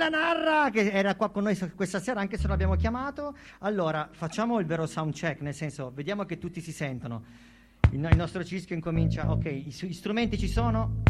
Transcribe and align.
Bella 0.00 0.32
Narra 0.32 0.70
che 0.70 0.90
era 0.90 1.14
qua 1.14 1.28
con 1.28 1.42
noi 1.42 1.58
questa 1.74 2.00
sera 2.00 2.20
anche 2.20 2.36
se 2.36 2.44
non 2.44 2.52
l'abbiamo 2.52 2.74
chiamato. 2.74 3.36
Allora, 3.58 4.08
facciamo 4.10 4.58
il 4.58 4.64
vero 4.64 4.86
sound 4.86 5.12
check, 5.12 5.42
nel 5.42 5.52
senso, 5.52 5.92
vediamo 5.94 6.24
che 6.24 6.38
tutti 6.38 6.62
si 6.62 6.72
sentono. 6.72 7.22
Il, 7.90 8.02
il 8.10 8.16
nostro 8.16 8.42
cischio 8.42 8.74
incomincia. 8.74 9.30
Ok, 9.30 9.44
i, 9.44 9.64
gli 9.68 9.92
strumenti 9.92 10.38
ci 10.38 10.48
sono? 10.48 11.02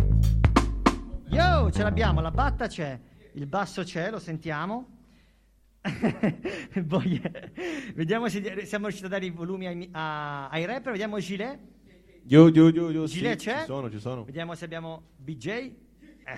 Yo, 1.28 1.70
ce 1.70 1.84
l'abbiamo, 1.84 2.20
la 2.20 2.32
batta 2.32 2.66
c'è, 2.66 2.98
il 3.34 3.46
basso 3.46 3.84
c'è, 3.84 4.10
lo 4.10 4.18
sentiamo. 4.18 4.88
Poi, 6.88 7.22
vediamo 7.94 8.28
se 8.28 8.66
siamo 8.66 8.86
riusciti 8.86 9.06
a 9.06 9.10
dare 9.10 9.24
i 9.24 9.30
volumi 9.30 9.68
ai, 9.68 9.88
a, 9.92 10.48
ai 10.48 10.64
rapper. 10.64 10.90
Vediamo 10.90 11.20
Gilet. 11.20 11.60
Yo, 12.24 12.48
yo, 12.48 12.70
yo, 12.70 12.90
yo, 12.90 13.04
Gilet 13.04 13.38
sì, 13.38 13.46
c'è? 13.50 13.58
Ci 13.60 13.66
sono, 13.66 13.88
ci 13.88 14.00
sono. 14.00 14.24
Vediamo 14.24 14.56
se 14.56 14.64
abbiamo 14.64 15.10
BJ. 15.16 15.88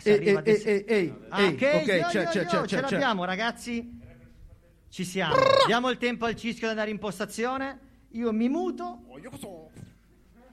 Eh, 0.02 0.10
Ehi, 0.10 0.16
arriva 0.16 0.42
ehi, 0.42 0.84
ehi, 0.86 1.14
Ah, 1.28 1.40
ehi, 1.42 1.54
ok, 1.54 1.60
yo, 1.60 1.68
c'è, 1.84 1.98
yo, 1.98 2.06
c'è, 2.08 2.40
yo, 2.42 2.46
c'è, 2.62 2.66
ce 2.66 2.80
l'abbiamo, 2.80 3.24
ragazzi. 3.24 4.00
Ci 4.88 5.04
siamo. 5.04 5.34
Diamo 5.66 5.90
il 5.90 5.96
tempo 5.98 6.24
al 6.26 6.34
cischio 6.36 6.64
di 6.66 6.70
andare 6.72 6.90
in 6.90 6.98
postazione. 6.98 7.78
Io 8.12 8.32
mi 8.32 8.48
muto. 8.48 9.00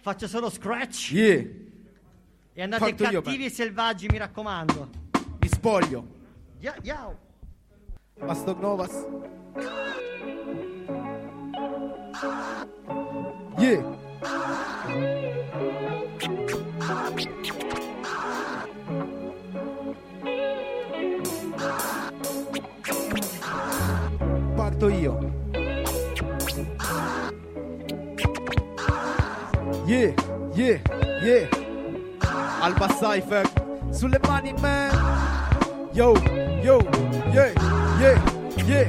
Faccio 0.02 0.28
solo 0.28 0.50
scratch. 0.50 1.12
Yeah, 1.12 1.46
E 2.54 2.62
andate 2.62 2.90
Fatto 2.92 3.04
io, 3.04 3.22
cattivi 3.22 3.44
beh. 3.44 3.46
e 3.46 3.50
selvaggi, 3.50 4.08
mi 4.10 4.18
raccomando. 4.18 4.90
mi 5.40 5.48
spoglio. 5.48 6.08
Yao. 6.60 7.18
Pastor 8.18 8.58
Novas. 8.60 9.06
Yeah. 13.58 13.98
Alba 33.10 33.22
Cypher 33.22 33.50
sulle 33.92 34.20
mani 34.28 34.54
man. 34.60 34.92
Yo, 35.92 36.14
yo, 36.62 36.80
yeah, 37.32 37.52
yeah, 38.00 38.22
yeah. 38.66 38.88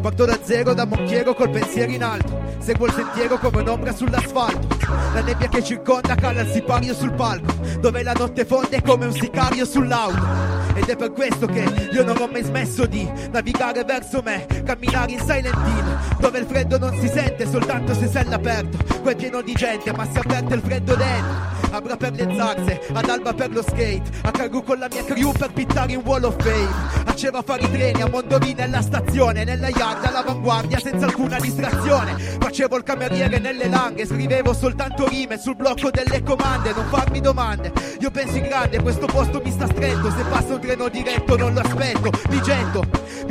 Parto 0.00 0.24
da 0.24 0.38
zero, 0.42 0.72
da 0.72 0.86
montiero 0.86 1.34
col 1.34 1.50
pensiero 1.50 1.90
in 1.90 2.04
alto. 2.04 2.40
Seguo 2.58 2.86
il 2.86 2.92
sentiero 2.92 3.38
come 3.38 3.62
un'ombra 3.62 3.92
sull'asfalto. 3.92 4.68
La 5.12 5.22
nebbia 5.22 5.48
che 5.48 5.64
circonda 5.64 6.14
cala 6.14 6.42
il 6.42 6.50
sipario 6.52 6.94
sul 6.94 7.12
palco. 7.12 7.52
Dove 7.80 8.02
la 8.04 8.12
notte 8.12 8.44
fonde 8.44 8.80
come 8.82 9.06
un 9.06 9.12
sicario 9.12 9.64
sull'auto. 9.64 10.54
Ed 10.74 10.88
è 10.88 10.96
per 10.96 11.12
questo 11.12 11.46
che 11.46 11.88
io 11.90 12.04
non 12.04 12.16
ho 12.20 12.28
mai 12.30 12.44
smesso 12.44 12.86
di 12.86 13.10
navigare 13.32 13.82
verso 13.82 14.20
me, 14.22 14.46
camminare 14.62 15.12
in 15.12 15.20
Silent 15.20 15.46
Hill, 15.46 16.18
dove 16.20 16.38
il 16.38 16.44
freddo 16.44 16.78
non 16.78 16.96
si 17.00 17.08
sente 17.08 17.48
soltanto 17.48 17.94
se 17.94 18.06
sei 18.06 18.24
all'aperto. 18.24 18.76
Qua 19.00 19.12
è 19.12 19.16
pieno 19.16 19.40
di 19.40 19.54
gente, 19.54 19.90
ma 19.92 20.06
si 20.08 20.18
avverte 20.18 20.54
il 20.54 20.60
freddo 20.60 20.94
dentro. 20.94 21.55
Abra 21.70 21.96
per 21.96 22.12
le 22.12 22.34
zarze, 22.34 22.80
ad 22.92 23.08
alba 23.08 23.34
per 23.34 23.50
lo 23.50 23.62
skate, 23.62 24.02
a 24.22 24.30
Cargu 24.30 24.62
con 24.62 24.78
la 24.78 24.88
mia 24.90 25.04
crew 25.04 25.32
per 25.32 25.52
pittare 25.52 25.92
in 25.92 26.02
Wall 26.04 26.24
of 26.24 26.36
Fame. 26.38 27.04
A 27.04 27.14
Ceva 27.14 27.38
a 27.38 27.42
fare 27.42 27.62
i 27.62 27.70
treni, 27.70 28.02
a 28.02 28.08
Mondovì 28.08 28.54
nella 28.54 28.82
stazione, 28.82 29.44
nella 29.44 29.68
yard 29.68 30.04
all'avanguardia 30.04 30.78
senza 30.78 31.06
alcuna 31.06 31.38
distrazione. 31.38 32.16
Facevo 32.16 32.76
il 32.76 32.82
cameriere 32.82 33.38
nelle 33.38 33.68
langhe, 33.68 34.06
scrivevo 34.06 34.52
soltanto 34.54 35.06
rime 35.08 35.38
sul 35.38 35.56
blocco 35.56 35.90
delle 35.90 36.22
comande, 36.22 36.72
non 36.72 36.86
farmi 36.88 37.20
domande. 37.20 37.72
Io 38.00 38.10
penso 38.10 38.36
in 38.36 38.44
grande, 38.44 38.80
questo 38.80 39.06
posto 39.06 39.40
mi 39.42 39.50
sta 39.50 39.66
stretto, 39.66 40.10
se 40.10 40.22
passa 40.30 40.54
un 40.54 40.60
treno 40.60 40.88
diretto 40.88 41.36
non 41.36 41.52
lo 41.52 41.60
aspetto, 41.60 42.10
mi 42.28 42.40
getto. 42.40 42.84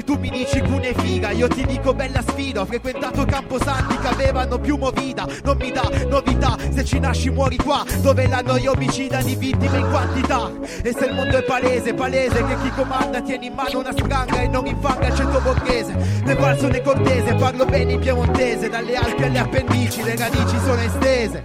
Tu 0.06 0.18
mi 0.20 0.30
dici 0.30 0.62
cune 0.62 0.94
figa, 0.94 1.32
io 1.32 1.48
ti 1.48 1.66
dico 1.66 1.94
bella 1.94 2.22
sfida, 2.22 2.62
ho 2.62 2.66
frequentato 2.66 3.26
camposanti 3.26 3.98
che 3.98 4.08
avevano 4.08 4.60
più 4.60 4.78
movida, 4.78 5.26
non 5.44 5.58
mi 5.58 5.72
dà 5.72 5.90
novità, 6.08 6.56
se 6.72 6.84
ci 6.84 7.00
nasci 7.00 7.32
muori 7.32 7.56
qua, 7.58 7.84
dove 8.02 8.25
la 8.28 8.42
noia 8.42 8.72
omicida 8.72 9.22
di 9.22 9.36
vittime 9.36 9.78
in 9.78 9.90
quantità. 9.90 10.52
E 10.84 10.94
se 10.98 11.06
il 11.06 11.14
mondo 11.14 11.38
è 11.38 11.44
palese, 11.44 11.94
palese 11.94 12.44
che 12.46 12.56
chi 12.62 12.70
comanda 12.76 13.22
tiene 13.22 13.46
in 13.46 13.54
mano 13.54 13.80
una 13.80 13.92
spranga 13.92 14.42
e 14.42 14.48
non 14.48 14.66
infanga 14.66 15.08
il 15.08 15.16
ceto 15.16 15.40
borghese. 15.40 15.94
Né 16.24 16.36
falso 16.36 16.68
né 16.68 16.82
cortese, 16.82 17.36
parlo 17.36 17.66
bene 17.66 17.94
in 17.94 18.00
piemontese, 18.00 18.70
dalle 18.70 18.96
Alpi 18.96 19.24
alle 19.24 19.40
appendici, 19.40 20.04
le 20.04 20.16
radici 20.16 20.58
sono 20.60 20.82
estese. 20.82 21.44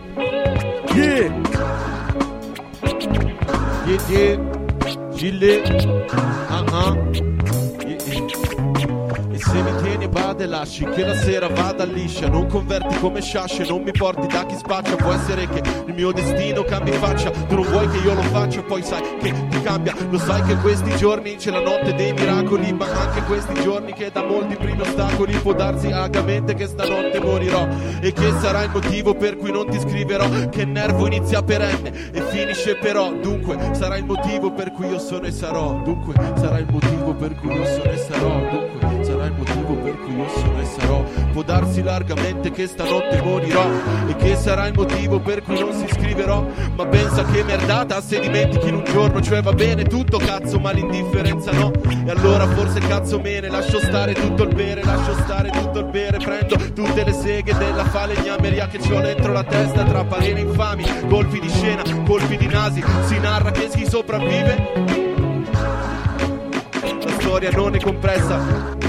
Yeah! 0.95 1.33
Yeah, 3.87 4.09
yeah. 4.09 4.61
Gilet. 5.15 5.69
Ah, 6.49 7.30
se 9.51 9.63
mi 9.63 9.83
tieni 9.83 10.05
a 10.05 10.09
bada 10.09 10.45
e 10.45 10.47
lasci. 10.47 10.85
Che 10.85 11.05
la 11.05 11.15
sera 11.15 11.49
vada 11.49 11.85
liscia. 11.85 12.29
Non 12.29 12.47
converti 12.47 12.99
come 12.99 13.21
sciasce, 13.21 13.65
non 13.65 13.83
mi 13.83 13.91
porti 13.91 14.27
da 14.29 14.47
chi 14.47 14.57
spaccia. 14.57 14.97
Può 14.97 15.13
essere 15.13 15.49
che 15.49 15.63
il 15.87 15.95
mio 15.95 16.13
destino 16.13 16.63
cambi 16.63 16.93
faccia. 16.93 17.31
Tu 17.31 17.55
non 17.55 17.65
vuoi 17.65 17.89
che 17.89 17.99
io 17.99 18.15
lo 18.15 18.23
faccia, 18.23 18.63
poi 18.63 18.83
sai 18.83 19.03
che 19.19 19.33
ti 19.49 19.61
cambia. 19.63 19.95
Lo 20.09 20.19
sai 20.19 20.43
che 20.43 20.57
questi 20.57 20.95
giorni 20.97 21.37
c'è 21.37 21.51
la 21.51 21.61
notte 21.61 21.95
dei 21.95 22.13
miracoli 22.13 22.73
Ma 22.73 22.87
anche 22.87 23.23
questi 23.23 23.55
giorni 23.63 23.93
che 23.93 24.11
da 24.13 24.23
molti 24.23 24.57
primi 24.57 24.81
ostacoli 24.81 25.37
Può 25.39 25.53
darsi 25.53 25.91
agamente 25.91 26.55
che 26.55 26.67
stanotte 26.67 27.21
morirò. 27.21 27.67
E 28.01 28.13
che 28.13 28.33
sarà 28.41 28.63
il 28.63 28.71
motivo 28.71 29.15
per 29.15 29.37
cui 29.37 29.51
non 29.51 29.69
ti 29.69 29.79
scriverò. 29.81 30.29
Che 30.49 30.65
nervo 30.65 31.07
inizia 31.07 31.43
perenne 31.43 32.13
e 32.13 32.21
finisce 32.23 32.77
però 32.77 33.13
Dunque 33.13 33.59
sarà 33.73 33.97
il 33.97 34.05
motivo 34.05 34.53
per 34.53 34.73
cui 34.73 34.87
io 34.87 34.99
sono 34.99 35.27
e 35.27 35.33
sarò. 35.33 35.81
Dunque 35.83 36.15
sarà 36.37 36.59
il 36.59 36.67
motivo 36.71 37.15
per 37.15 37.35
cui 37.35 37.53
io 37.53 37.65
sono 37.65 37.91
e 37.91 37.97
sarò. 37.97 38.39
Dunque 38.51 39.00
sarà 39.21 39.27
il 39.27 39.33
motivo 39.33 39.75
per 39.75 39.99
cui 39.99 40.17
io 40.17 40.29
sono 40.29 40.61
e 40.61 40.65
sarò. 40.65 41.03
Può 41.33 41.43
darsi 41.43 41.83
largamente 41.83 42.51
che 42.51 42.67
stanotte 42.67 43.21
morirò 43.23 43.69
E 44.09 44.17
che 44.17 44.37
sarà 44.37 44.67
il 44.67 44.75
motivo 44.75 45.21
per 45.21 45.43
cui 45.43 45.59
non 45.59 45.73
si 45.73 45.87
scriverò. 45.89 46.47
Ma 46.75 46.87
pensa 46.87 47.25
che 47.25 47.43
merdata 47.43 48.01
se 48.01 48.21
dimentichi 48.21 48.69
in 48.69 48.77
un 48.77 48.85
giorno 48.85 49.21
Cioè 49.21 49.43
va 49.43 49.53
bene 49.53 49.85
tutto 49.85 50.19
cazzo 50.19 50.59
ma 50.59 50.71
l'indifferenza 50.71 51.53
no. 51.53 51.71
E 52.07 52.11
allora 52.11 52.47
forse 52.47 52.81
cazzo 52.81 53.21
me 53.21 53.41
ne 53.41 53.49
lascio 53.49 53.79
stare 53.81 54.15
tutto 54.15 54.45
il 54.45 54.55
bere 54.55 54.83
Lascio 54.83 55.15
stare 55.25 55.51
tutto 55.51 55.81
il 55.81 55.87
bere. 55.87 56.19
Prendo 56.19 56.57
tutte 56.73 57.05
le 57.05 57.13
seghe 57.13 57.55
della 57.57 57.85
falegnameria 57.85 58.69
che 58.69 58.79
ho 58.93 59.01
dentro 59.01 59.33
la 59.33 59.45
testa 59.45 59.85
Tra 59.85 60.05
parene 60.05 60.41
infami, 60.41 60.85
colpi 61.09 61.41
di 61.41 61.49
scena, 61.49 61.83
colpi 62.07 62.37
di 62.37 62.47
nasi. 62.47 62.83
Si 63.05 63.19
narra 63.19 63.51
che 63.51 63.69
chi 63.69 63.87
sopravvive. 63.87 65.09
La 67.03 67.13
storia 67.19 67.51
non 67.51 67.75
è 67.75 67.81
compressa 67.81 68.80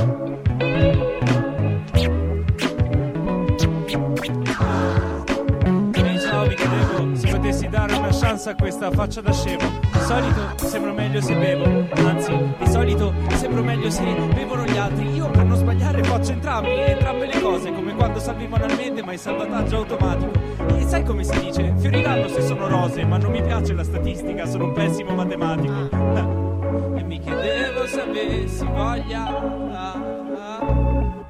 potessi 7.51 7.67
dare 7.67 7.93
una 7.95 8.11
chance 8.11 8.49
a 8.49 8.55
questa 8.55 8.89
faccia 8.91 9.19
da 9.19 9.33
scemo. 9.33 9.79
Di 9.91 9.99
solito 9.99 10.67
sembro 10.67 10.93
meglio 10.93 11.19
se 11.19 11.35
bevo, 11.35 11.85
anzi, 12.07 12.31
di 12.57 12.67
solito 12.67 13.13
sembro 13.33 13.61
meglio 13.61 13.89
se 13.89 14.03
bevono 14.33 14.63
gli 14.63 14.77
altri. 14.77 15.13
Io 15.13 15.29
per 15.29 15.43
non 15.43 15.57
sbagliare 15.57 16.01
faccio 16.03 16.31
entrambi, 16.31 16.69
entrambe 16.69 17.25
le 17.27 17.41
cose, 17.41 17.73
come 17.73 17.93
quando 17.93 18.19
salvi 18.19 18.47
manualmente 18.47 19.03
ma 19.03 19.11
il 19.13 19.19
salvataggio 19.19 19.77
automatico. 19.77 20.31
E 20.77 20.87
sai 20.87 21.03
come 21.03 21.23
si 21.25 21.39
dice? 21.39 21.73
Fioriranno 21.77 22.29
se 22.29 22.41
sono 22.41 22.67
rose, 22.67 23.03
ma 23.03 23.17
non 23.17 23.31
mi 23.31 23.41
piace 23.41 23.73
la 23.73 23.83
statistica, 23.83 24.45
sono 24.45 24.65
un 24.65 24.73
pessimo 24.73 25.13
matematico. 25.13 26.39
E 26.71 27.03
mi 27.03 27.19
chiedevo 27.19 27.85
se 27.85 28.01
avessi 28.01 28.65
voglia 28.65 29.25
ah, 29.25 29.93
ah, 30.37 31.23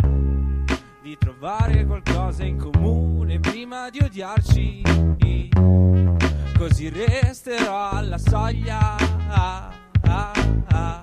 di 1.02 1.18
trovare 1.18 1.84
qualcosa 1.86 2.44
in 2.44 2.58
comune 2.58 3.40
prima 3.40 3.90
di 3.90 4.00
odiarci. 4.04 5.11
Così 6.62 6.90
resterò 6.90 7.90
alla 7.90 8.20
soglia. 8.20 8.96
Ah, 9.30 9.72
ah, 10.02 10.32
ah, 10.68 11.02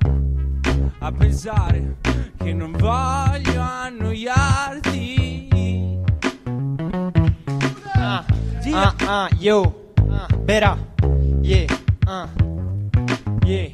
a 1.01 1.11
pensare 1.11 1.97
che 2.37 2.53
non 2.53 2.71
voglio 2.71 3.61
annoiarti. 3.61 5.49
Ah, 7.93 8.25
ah, 8.71 8.95
ah, 8.99 9.29
yo, 9.37 9.95
ah, 10.09 10.29
bera, 10.37 10.79
yeah, 11.43 11.67
ah, 12.07 12.29
yeah, 13.45 13.73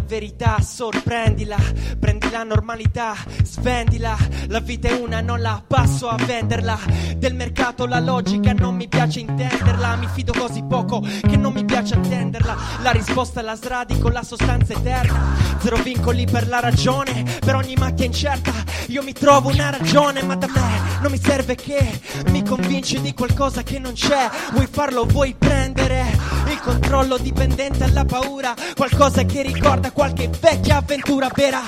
con 0.00 0.06
verità, 0.06 0.60
sorprendila, 0.60 1.56
prendi 1.98 2.30
la 2.30 2.42
normalità, 2.42 3.14
svendila, 3.42 4.16
la 4.48 4.60
vita 4.60 4.88
è 4.88 4.92
una, 4.92 5.20
non 5.20 5.40
la 5.40 5.62
passo 5.64 6.08
a 6.08 6.16
venderla, 6.16 6.78
del 7.16 7.34
mercato 7.34 7.86
la 7.86 8.00
logica 8.00 8.52
non 8.52 8.74
mi 8.74 8.88
piace 8.88 9.20
intenderla, 9.20 9.96
mi 9.96 10.08
fido 10.12 10.32
così 10.36 10.64
poco 10.64 11.00
che 11.00 11.36
non 11.36 11.52
mi 11.52 11.64
piace 11.64 11.94
attenderla, 11.94 12.56
la 12.82 12.90
risposta 12.90 13.42
la 13.42 13.54
sradico, 13.54 14.08
la 14.08 14.22
sostanza 14.22 14.72
eterna, 14.72 15.36
zero 15.60 15.76
vincoli 15.76 16.26
per 16.26 16.48
la 16.48 16.60
ragione, 16.60 17.24
per 17.38 17.54
ogni 17.54 17.74
macchia 17.76 18.06
incerta, 18.06 18.52
io 18.86 19.02
mi 19.02 19.12
trovo 19.12 19.50
una 19.50 19.70
ragione, 19.70 20.22
ma 20.22 20.34
da 20.34 20.48
me 20.48 20.98
non 21.00 21.10
mi 21.10 21.18
serve 21.18 21.54
che 21.54 22.00
mi 22.28 22.44
convinci 22.44 23.00
di 23.00 23.14
qualcosa 23.14 23.62
che 23.62 23.78
non 23.78 23.92
c'è, 23.92 24.28
vuoi 24.52 24.66
farlo, 24.70 25.04
vuoi 25.04 25.34
prendere 25.38 26.39
il 26.52 26.60
controllo 26.60 27.18
dipendente 27.18 27.84
alla 27.84 28.04
paura, 28.04 28.54
qualcosa 28.74 29.24
che 29.24 29.42
ricorda 29.42 29.92
qualche 29.92 30.28
vecchia 30.40 30.78
avventura 30.78 31.30
vera. 31.34 31.60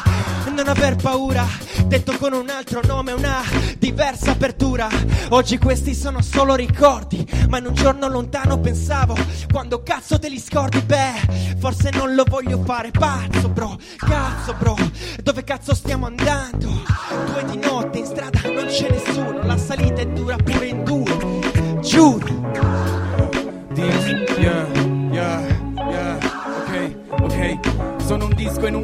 Non 0.54 0.68
aver 0.68 0.96
paura, 0.96 1.46
detto 1.86 2.16
con 2.18 2.32
un 2.32 2.48
altro 2.50 2.80
nome, 2.84 3.12
una 3.12 3.42
diversa 3.78 4.32
apertura. 4.32 4.88
Oggi 5.30 5.58
questi 5.58 5.94
sono 5.94 6.20
solo 6.20 6.54
ricordi, 6.54 7.26
ma 7.48 7.58
in 7.58 7.66
un 7.66 7.74
giorno 7.74 8.08
lontano 8.08 8.58
pensavo, 8.58 9.16
quando 9.50 9.82
cazzo 9.82 10.18
te 10.18 10.28
li 10.28 10.38
scordi, 10.38 10.80
beh, 10.80 11.56
forse 11.58 11.90
non 11.90 12.14
lo 12.14 12.24
voglio 12.28 12.62
fare, 12.64 12.90
pazzo 12.90 13.48
bro, 13.48 13.78
cazzo 13.96 14.54
bro, 14.54 14.76
dove 15.22 15.44
cazzo 15.44 15.74
stiamo 15.74 16.06
andando? 16.06 16.81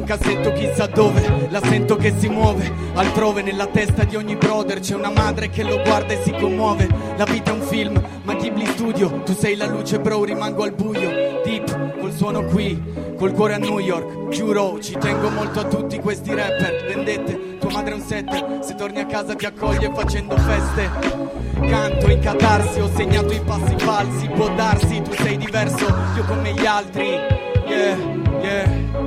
Cassetto 0.09 0.51
chissà 0.53 0.87
dove, 0.87 1.47
la 1.51 1.61
sento 1.61 1.95
che 1.95 2.11
si 2.17 2.29
muove, 2.29 2.73
altrove 2.95 3.43
nella 3.43 3.67
testa 3.67 4.05
di 4.05 4.15
ogni 4.15 4.35
brother 4.35 4.79
c'è 4.79 4.95
una 4.95 5.11
madre 5.11 5.51
che 5.51 5.61
lo 5.61 5.79
guarda 5.83 6.13
e 6.13 6.21
si 6.23 6.31
commuove. 6.31 6.87
La 7.15 7.25
vita 7.25 7.51
è 7.51 7.53
un 7.53 7.61
film, 7.61 8.01
ma 8.23 8.33
Ghibli 8.33 8.65
Studio, 8.65 9.21
tu 9.21 9.35
sei 9.35 9.55
la 9.55 9.67
luce 9.67 9.99
bro, 9.99 10.23
rimango 10.23 10.63
al 10.63 10.73
buio. 10.73 11.11
Deep, 11.43 11.99
col 11.99 12.11
suono 12.11 12.43
qui, 12.45 12.81
col 13.17 13.33
cuore 13.33 13.53
a 13.53 13.57
New 13.59 13.77
York, 13.77 14.29
giuro, 14.29 14.79
ci 14.81 14.97
tengo 14.97 15.29
molto 15.29 15.59
a 15.59 15.65
tutti 15.65 15.99
questi 15.99 16.33
rapper, 16.33 16.85
vendette, 16.87 17.59
tua 17.59 17.71
madre 17.71 17.91
è 17.91 17.93
un 17.93 18.01
setter, 18.01 18.61
se 18.63 18.73
torni 18.73 19.01
a 19.01 19.05
casa 19.05 19.35
ti 19.35 19.45
accoglie 19.45 19.91
facendo 19.93 20.35
feste. 20.37 20.89
Canto 21.69 22.09
in 22.09 22.19
catarsi, 22.19 22.79
ho 22.79 22.89
segnato 22.95 23.31
i 23.31 23.41
passi 23.41 23.75
falsi, 23.77 24.27
può 24.29 24.49
darsi, 24.55 25.03
tu 25.03 25.13
sei 25.13 25.37
diverso, 25.37 25.85
io 26.15 26.23
come 26.25 26.51
gli 26.53 26.65
altri. 26.65 27.09
Yeah, 27.67 27.97
yeah, 28.41 28.98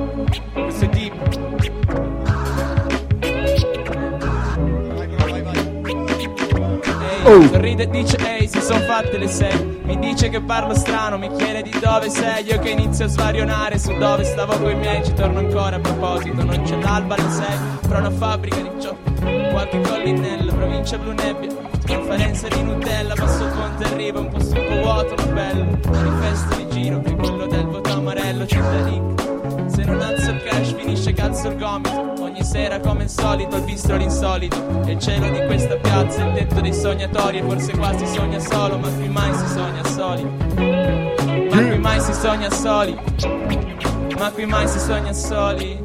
Ehi, 7.25 7.47
sorride 7.47 7.83
e 7.83 7.87
dice 7.89 8.17
ehi 8.17 8.47
si 8.47 8.59
son 8.61 8.81
fatte 8.81 9.17
le 9.17 9.27
sei 9.27 9.79
Mi 9.83 9.97
dice 9.97 10.29
che 10.29 10.41
parlo 10.41 10.75
strano, 10.75 11.17
mi 11.17 11.29
chiede 11.35 11.61
di 11.61 11.73
dove 11.79 12.09
sei. 12.09 12.45
Io 12.45 12.59
che 12.59 12.69
inizio 12.69 13.05
a 13.05 13.07
svarionare 13.07 13.79
su 13.79 13.93
dove 13.97 14.23
stavo 14.23 14.57
coi 14.57 14.75
miei 14.75 15.03
Ci 15.05 15.13
torno 15.13 15.39
ancora 15.39 15.77
a 15.77 15.79
proposito, 15.79 16.43
non 16.43 16.61
c'è 16.63 16.77
l'alba 16.81 17.15
alle 17.15 17.29
sei 17.29 17.57
Però 17.87 17.99
una 17.99 18.11
fabbrica 18.11 18.57
di 18.57 18.71
ciocco, 18.81 19.11
qualche 19.51 19.81
collinella 19.81 20.51
Provincia 20.53 20.97
blu 20.97 21.13
nebbia, 21.13 21.49
conferenza 21.87 22.47
di 22.49 22.61
Nutella 22.61 23.13
Passo 23.13 23.45
ponte 23.45 23.83
arriva, 23.85 24.19
un 24.19 24.29
po' 24.29 24.39
vuoto 24.81 25.15
ma 25.15 25.31
bello. 25.31 25.79
Manifesto 25.89 26.62
finisce 31.03 31.13
cazzo 31.13 31.47
il 31.49 31.57
gomito. 31.57 32.23
Ogni 32.23 32.43
sera 32.43 32.79
come 32.79 33.03
al 33.03 33.09
solito 33.09 33.57
il 33.57 33.63
bistro 33.63 33.95
all'insolito. 33.95 34.81
E 34.85 34.93
il 34.93 34.99
cielo 34.99 35.29
di 35.29 35.45
questa 35.45 35.75
piazza 35.75 36.25
il 36.25 36.33
tetto 36.33 36.61
dei 36.61 36.73
sognatori. 36.73 37.39
E 37.39 37.43
forse 37.43 37.75
qua 37.75 37.95
si 37.97 38.07
sogna 38.07 38.39
solo 38.39 38.77
ma 38.77 38.87
qui 38.89 39.09
mai 39.09 39.33
si 39.33 39.47
sogna 39.47 39.83
soli. 39.83 40.23
Ma 41.51 41.67
qui 41.67 41.77
mai 41.77 41.99
si 41.99 42.13
sogna 42.13 42.49
soli. 42.49 42.97
Ma 44.17 44.31
qui 44.31 44.45
mai 44.45 44.67
si 44.67 44.79
sogna 44.79 45.13
soli. 45.13 45.83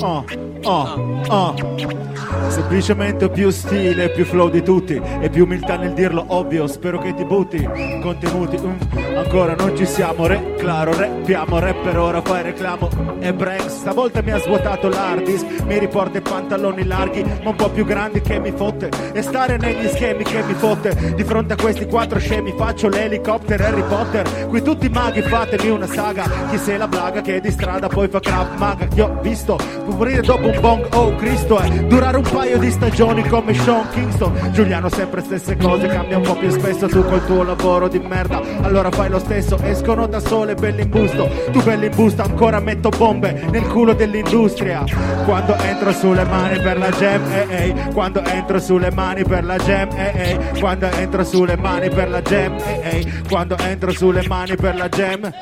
Oh, 0.00 0.24
oh, 0.64 1.22
oh. 1.28 2.13
Semplicemente 2.48 3.28
più 3.28 3.50
stile, 3.50 4.10
più 4.10 4.24
flow 4.24 4.48
di 4.48 4.62
tutti 4.62 5.00
e 5.20 5.28
più 5.28 5.44
umiltà 5.44 5.76
nel 5.76 5.92
dirlo 5.92 6.24
ovvio. 6.28 6.66
Spero 6.66 6.98
che 6.98 7.14
ti 7.14 7.24
butti 7.24 7.66
contenuti. 8.02 8.58
mm, 8.58 9.16
ancora 9.16 9.54
non 9.54 9.76
ci 9.76 9.86
siamo, 9.86 10.26
re, 10.26 10.54
claro, 10.56 10.94
rappiamo, 10.94 11.58
rap 11.58 11.82
per 11.82 11.98
ora 11.98 12.20
fai 12.20 12.42
reclamo. 12.42 12.88
E 13.20 13.32
Branks 13.32 13.78
stavolta 13.78 14.22
mi 14.22 14.30
ha 14.30 14.38
svuotato 14.38 14.88
l'hard 14.88 15.24
disk, 15.24 15.46
mi 15.66 15.78
riporta 15.78 16.18
i 16.18 16.20
pantaloni 16.20 16.84
larghi, 16.84 17.24
ma 17.42 17.50
un 17.50 17.56
po' 17.56 17.70
più 17.70 17.84
grandi 17.84 18.20
che 18.20 18.38
mi 18.38 18.52
fotte. 18.52 18.90
E 19.12 19.22
stare 19.22 19.56
negli 19.56 19.88
schemi 19.88 20.24
che 20.24 20.42
mi 20.42 20.54
fotte. 20.54 21.14
Di 21.14 21.24
fronte 21.24 21.54
a 21.54 21.56
questi 21.56 21.86
quattro 21.86 22.18
scemi 22.18 22.54
faccio 22.56 22.88
l'elicottero 22.88 23.64
Harry 23.64 23.82
Potter. 23.82 24.46
Qui 24.48 24.62
tutti 24.62 24.88
maghi 24.88 25.22
fatemi 25.22 25.68
una 25.70 25.86
saga. 25.86 26.24
Chi 26.50 26.58
sei 26.58 26.78
la 26.78 26.88
blaga 26.88 27.20
che 27.20 27.40
di 27.40 27.50
strada 27.50 27.88
poi 27.88 28.08
fa 28.08 28.20
crap 28.20 28.58
maga. 28.58 28.88
Io 28.94 29.06
ho 29.06 29.20
visto 29.22 29.58
morire 29.86 30.20
dopo 30.20 30.48
un 30.48 30.60
bong, 30.60 30.94
oh 30.94 31.14
Cristo, 31.16 31.58
è 31.58 31.68
durare 31.84 32.16
un 32.16 32.23
paio 32.30 32.58
di 32.58 32.70
stagioni 32.70 33.26
come 33.28 33.54
Sean 33.54 33.88
Kingston. 33.90 34.50
Giuliano 34.52 34.88
sempre 34.88 35.22
stesse 35.22 35.56
cose, 35.56 35.86
cambia 35.86 36.18
un 36.18 36.22
po' 36.22 36.36
più 36.36 36.50
spesso 36.50 36.86
tu 36.86 37.04
col 37.04 37.24
tuo 37.26 37.42
lavoro 37.42 37.88
di 37.88 37.98
merda. 37.98 38.40
Allora 38.62 38.90
fai 38.90 39.08
lo 39.08 39.18
stesso, 39.18 39.58
escono 39.62 40.06
da 40.06 40.20
sole 40.20 40.54
belli 40.54 40.82
in 40.82 40.90
busto. 40.90 41.28
Tu 41.50 41.62
belli 41.62 41.86
in 41.86 41.94
busto 41.94 42.22
ancora 42.22 42.60
metto 42.60 42.88
bombe 42.90 43.44
nel 43.50 43.66
culo 43.66 43.94
dell'industria. 43.94 44.84
Quando 45.24 45.56
entro 45.56 45.92
sulle 45.92 46.24
mani 46.24 46.60
per 46.60 46.78
la 46.78 46.90
jam, 46.90 47.22
eh 47.32 47.46
eh. 47.48 47.74
Quando 47.92 48.24
entro 48.24 48.60
sulle 48.60 48.90
mani 48.90 49.24
per 49.24 49.44
la 49.44 49.56
jam, 49.56 49.88
eh 49.96 50.12
eh. 50.14 50.38
Quando 50.58 50.86
entro 50.88 51.24
sulle 51.24 51.56
mani 51.56 51.88
per 51.88 52.08
la 52.08 52.20
jam, 52.22 52.56
eh 52.58 52.80
eh. 52.82 53.12
Quando 53.28 53.56
entro 53.58 53.92
sulle 53.92 54.26
mani 54.26 54.56
per 54.56 54.76
la 54.76 54.88
jam. 54.88 55.32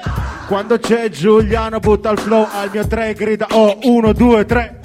Quando 0.46 0.78
c'è 0.78 1.08
Giuliano 1.08 1.78
butta 1.78 2.10
il 2.10 2.18
flow 2.18 2.46
al 2.52 2.68
mio 2.70 2.86
3 2.86 3.14
grida 3.14 3.46
oh 3.52 3.78
1 3.80 4.12
2 4.12 4.44
3 4.44 4.80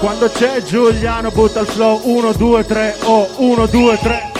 Quando 0.00 0.30
c'è 0.30 0.62
Giuliano 0.62 1.30
butta 1.30 1.60
il 1.60 1.66
flow 1.66 2.00
1 2.02 2.32
2 2.32 2.64
3 2.64 2.96
oh 3.02 3.28
1 3.36 3.66
2 3.66 3.98
3 3.98 4.32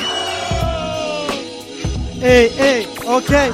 Ehi, 2.22 2.50
ehi, 2.56 2.88
ok. 3.04 3.52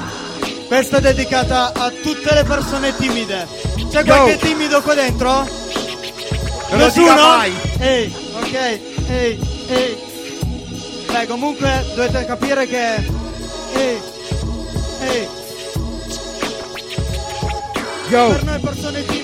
Questa 0.67 0.97
è 0.97 1.01
dedicata 1.01 1.73
a 1.73 1.89
tutte 1.89 2.33
le 2.33 2.43
persone 2.43 2.95
timide. 2.95 3.45
C'è 3.89 4.05
qualche 4.05 4.37
timido 4.37 4.81
qua 4.81 4.93
dentro? 4.93 5.47
Non 6.71 6.91
dica 6.93 7.15
mai. 7.15 7.53
Ehi, 7.79 8.13
ok, 8.35 8.79
ehi, 9.07 9.39
ehi. 9.67 9.97
Beh, 11.11 11.27
comunque 11.27 11.85
dovete 11.93 12.25
capire 12.25 12.67
che... 12.67 12.95
Ehi, 13.73 14.01
ehi. 15.01 15.27
Yo. 18.09 18.27
Per 18.29 18.43
noi 18.43 18.59
persone 18.59 19.05
timide 19.05 19.16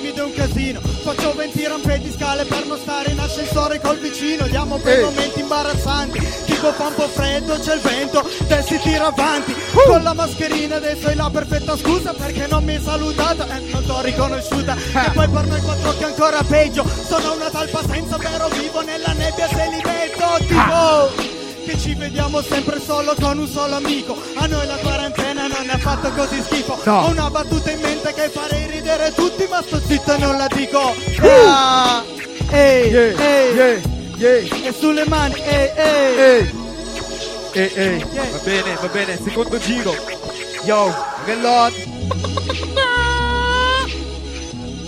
casino. 0.48 0.82
Faccio 0.82 1.34
20 1.34 1.68
rampe 1.68 2.00
di 2.00 2.12
scale 2.12 2.44
per 2.46 2.66
non 2.66 2.78
stare 2.78 3.12
in 3.12 3.20
ascensore 3.20 3.80
col 3.80 3.98
vicino. 3.98 4.46
Diamo 4.48 4.78
per 4.78 4.98
Ehi. 4.98 5.04
momenti 5.04 5.40
imbarazzanti. 5.40 6.20
Tipo 6.46 6.72
fa 6.74 6.88
un 6.88 6.96
po' 6.96 7.08
freddo, 7.08 7.58
c'è 7.60 7.76
il 7.76 7.80
vento, 7.80 8.30
te 8.48 8.62
si 8.66 8.78
tira 8.80 9.08
avanti. 9.08 9.52
Uh. 9.52 9.90
Con 9.90 10.04
la 10.04 10.14
mascherina 10.14 10.76
adesso 10.76 11.08
è 11.08 11.16
la 11.16 11.30
perfetta 11.30 11.76
scusa 11.78 12.14
Perché 12.14 12.48
non 12.48 12.64
mi 12.64 12.76
hai 12.76 12.82
salutata 12.82 13.46
e 13.46 13.72
non 13.72 13.86
t'ho 13.86 14.02
riconosciuta. 14.02 14.76
Ah. 14.94 15.06
E 15.06 15.10
poi 15.12 15.30
per 15.30 15.46
noi 15.46 15.62
quattro 15.62 15.98
che 15.98 16.04
ancora 16.04 16.44
peggio. 16.44 16.86
Sono 17.08 17.34
una 17.34 17.50
talpa 17.50 17.82
senza 17.90 18.18
però 18.18 18.48
vivo 18.50 18.82
nella 18.82 19.14
nebbia 19.14 19.48
se 19.48 19.70
li 19.70 19.82
vedo 19.82 20.46
Tipo... 20.48 21.42
Che 21.64 21.80
ci 21.80 21.96
vediamo 21.96 22.42
sempre 22.42 22.78
solo 22.82 23.14
con 23.18 23.38
un 23.38 23.48
solo 23.48 23.76
amico. 23.76 24.18
A 24.36 24.48
noi 24.48 24.68
la 24.68 24.76
quarantena 24.76 25.48
non 25.48 25.70
ha 25.70 25.78
fatto 25.78 26.12
così 26.12 26.42
schifo. 26.42 26.78
No. 26.84 27.04
Ho 27.04 27.10
una 27.12 27.30
battuta 27.30 27.72
in 27.72 27.80
mente 27.80 27.93
Ma 29.54 29.62
sto 29.62 29.80
zitto 29.86 30.14
e 30.14 30.18
non 30.18 30.36
la 30.38 30.48
dico 30.48 30.96
Ah, 31.22 32.04
Ehi, 32.50 32.92
ehi 32.92 33.14
yeah, 33.56 33.82
yeah. 34.18 34.68
E 34.68 34.74
sulle 34.76 35.06
mani, 35.06 35.36
ehi, 35.36 35.70
ehi 35.76 36.50
Ehi, 37.54 37.72
ehi, 37.76 37.76
ehi, 37.76 38.06
va 38.32 38.40
bene, 38.44 38.78
va 38.82 38.88
bene, 38.88 39.20
secondo 39.24 39.60
giro. 39.60 39.96
Yo, 40.66 40.92
Mellon. 41.28 41.72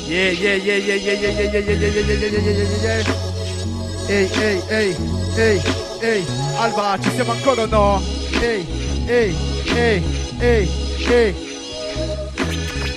Yeah, 0.08 0.32
yeah, 0.32 0.56
yeah, 0.56 0.78
yeah, 0.78 0.96
yeah, 0.96 1.14
yeah, 1.14 1.30
yeah, 1.30 1.50
yeah, 1.52 1.60
yeah, 1.60 1.70
yeah, 1.70 1.78
yeah, 1.78 2.02
yeah, 2.02 2.16
yeah, 2.18 2.42
yeah, 2.42 2.66
yeah, 2.82 2.98
yeah. 2.98 3.14
Ehi, 4.10 4.30
ehi, 4.42 4.62
ehi, 4.68 4.96
ehi, 5.38 5.62
ehi, 6.02 6.26
Alba, 6.58 6.98
ci 7.00 7.12
siamo 7.14 7.34
ancora 7.34 7.62
o 7.62 7.66
no? 7.68 8.02
Ehi, 8.42 8.66
ehi, 9.06 9.36
ehi, 9.76 10.04
ehi, 10.40 10.70
ehi. 11.08 11.45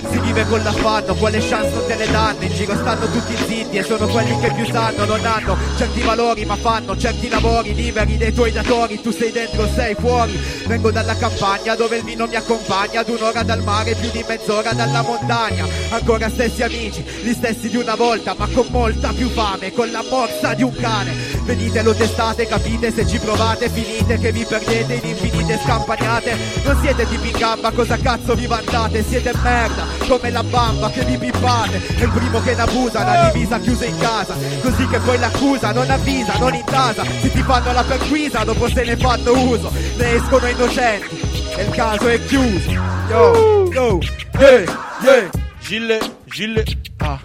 Ziggy 0.09 0.29
vive 0.29 0.45
con 0.47 0.61
l'affanno, 0.63 1.15
quale 1.15 1.39
chance 1.39 1.73
non 1.73 1.85
te 1.87 1.95
ne 1.95 2.07
danno? 2.07 2.43
In 2.43 2.53
giro 2.53 2.75
stanno 2.75 3.05
tutti 3.09 3.35
zitti 3.35 3.77
e 3.77 3.83
sono 3.83 4.07
quelli 4.07 4.39
che 4.39 4.51
più 4.53 4.65
sanno, 4.65 5.05
non 5.05 5.23
hanno 5.25 5.57
certi 5.77 6.01
valori 6.01 6.45
ma 6.45 6.55
fanno 6.55 6.97
certi 6.97 7.29
lavori 7.29 7.73
liberi 7.73 8.17
dei 8.17 8.33
tuoi 8.33 8.51
datori, 8.51 9.01
tu 9.01 9.11
sei 9.11 9.31
dentro, 9.31 9.67
sei 9.73 9.95
fuori. 9.95 10.39
Vengo 10.65 10.91
dalla 10.91 11.15
campagna 11.15 11.75
dove 11.75 11.97
il 11.97 12.03
vino 12.03 12.25
mi 12.27 12.35
accompagna, 12.35 13.01
ad 13.01 13.09
un'ora 13.09 13.43
dal 13.43 13.63
mare, 13.63 13.95
più 13.95 14.09
di 14.11 14.23
mezz'ora 14.27 14.73
dalla 14.73 15.01
montagna. 15.01 15.67
Ancora 15.89 16.29
stessi 16.29 16.63
amici, 16.63 17.01
gli 17.01 17.33
stessi 17.33 17.69
di 17.69 17.77
una 17.77 17.95
volta, 17.95 18.35
ma 18.37 18.47
con 18.47 18.67
molta 18.69 19.11
più 19.13 19.29
fame, 19.29 19.71
con 19.73 19.91
la 19.91 20.03
morsa 20.09 20.53
di 20.53 20.63
un 20.63 20.73
cane. 20.75 21.38
Venite, 21.43 21.81
lo 21.81 21.93
testate, 21.93 22.45
capite, 22.45 22.91
se 22.91 23.07
ci 23.07 23.17
provate, 23.17 23.69
finite 23.69 24.17
che 24.19 24.31
vi 24.31 24.45
perdete 24.45 24.93
in 24.93 25.09
infinite 25.09 25.59
scampagnate. 25.63 26.37
Non 26.63 26.79
siete 26.81 27.07
tipi 27.07 27.29
in 27.29 27.37
gamba, 27.37 27.71
cosa 27.71 27.97
cazzo 27.97 28.35
vi 28.35 28.45
vantate? 28.45 29.03
Siete 29.03 29.31
merda, 29.41 29.85
come 30.07 30.29
la 30.29 30.43
bamba 30.43 30.89
che 30.89 31.03
vi 31.05 31.17
pippate. 31.17 31.81
È 31.95 32.03
il 32.03 32.09
primo 32.11 32.41
che 32.41 32.53
ne 32.53 32.61
abusa, 32.61 33.03
la 33.03 33.31
divisa 33.31 33.59
chiusa 33.59 33.85
in 33.85 33.97
casa. 33.97 34.35
Così 34.61 34.87
che 34.87 34.99
poi 34.99 35.17
l'accusa 35.17 35.71
non 35.71 35.89
avvisa, 35.89 36.33
non 36.37 36.53
intasa. 36.53 37.03
Se 37.03 37.31
ti 37.31 37.41
fanno 37.41 37.71
la 37.71 37.83
perquisa, 37.83 38.43
dopo 38.43 38.69
se 38.69 38.83
ne 38.83 38.95
fanno 38.95 39.31
uso. 39.31 39.71
Ne 39.97 40.13
escono 40.13 40.47
innocenti. 40.47 41.19
E 41.57 41.63
il 41.63 41.71
caso 41.71 42.07
è 42.07 42.23
chiuso. 42.25 42.69
Yo, 43.09 43.69
yo, 43.71 43.99
yeah, 44.37 44.63
yeah. 45.01 45.29
Gille, 45.59 45.99
Gille, 46.25 46.63
ah. 46.97 47.19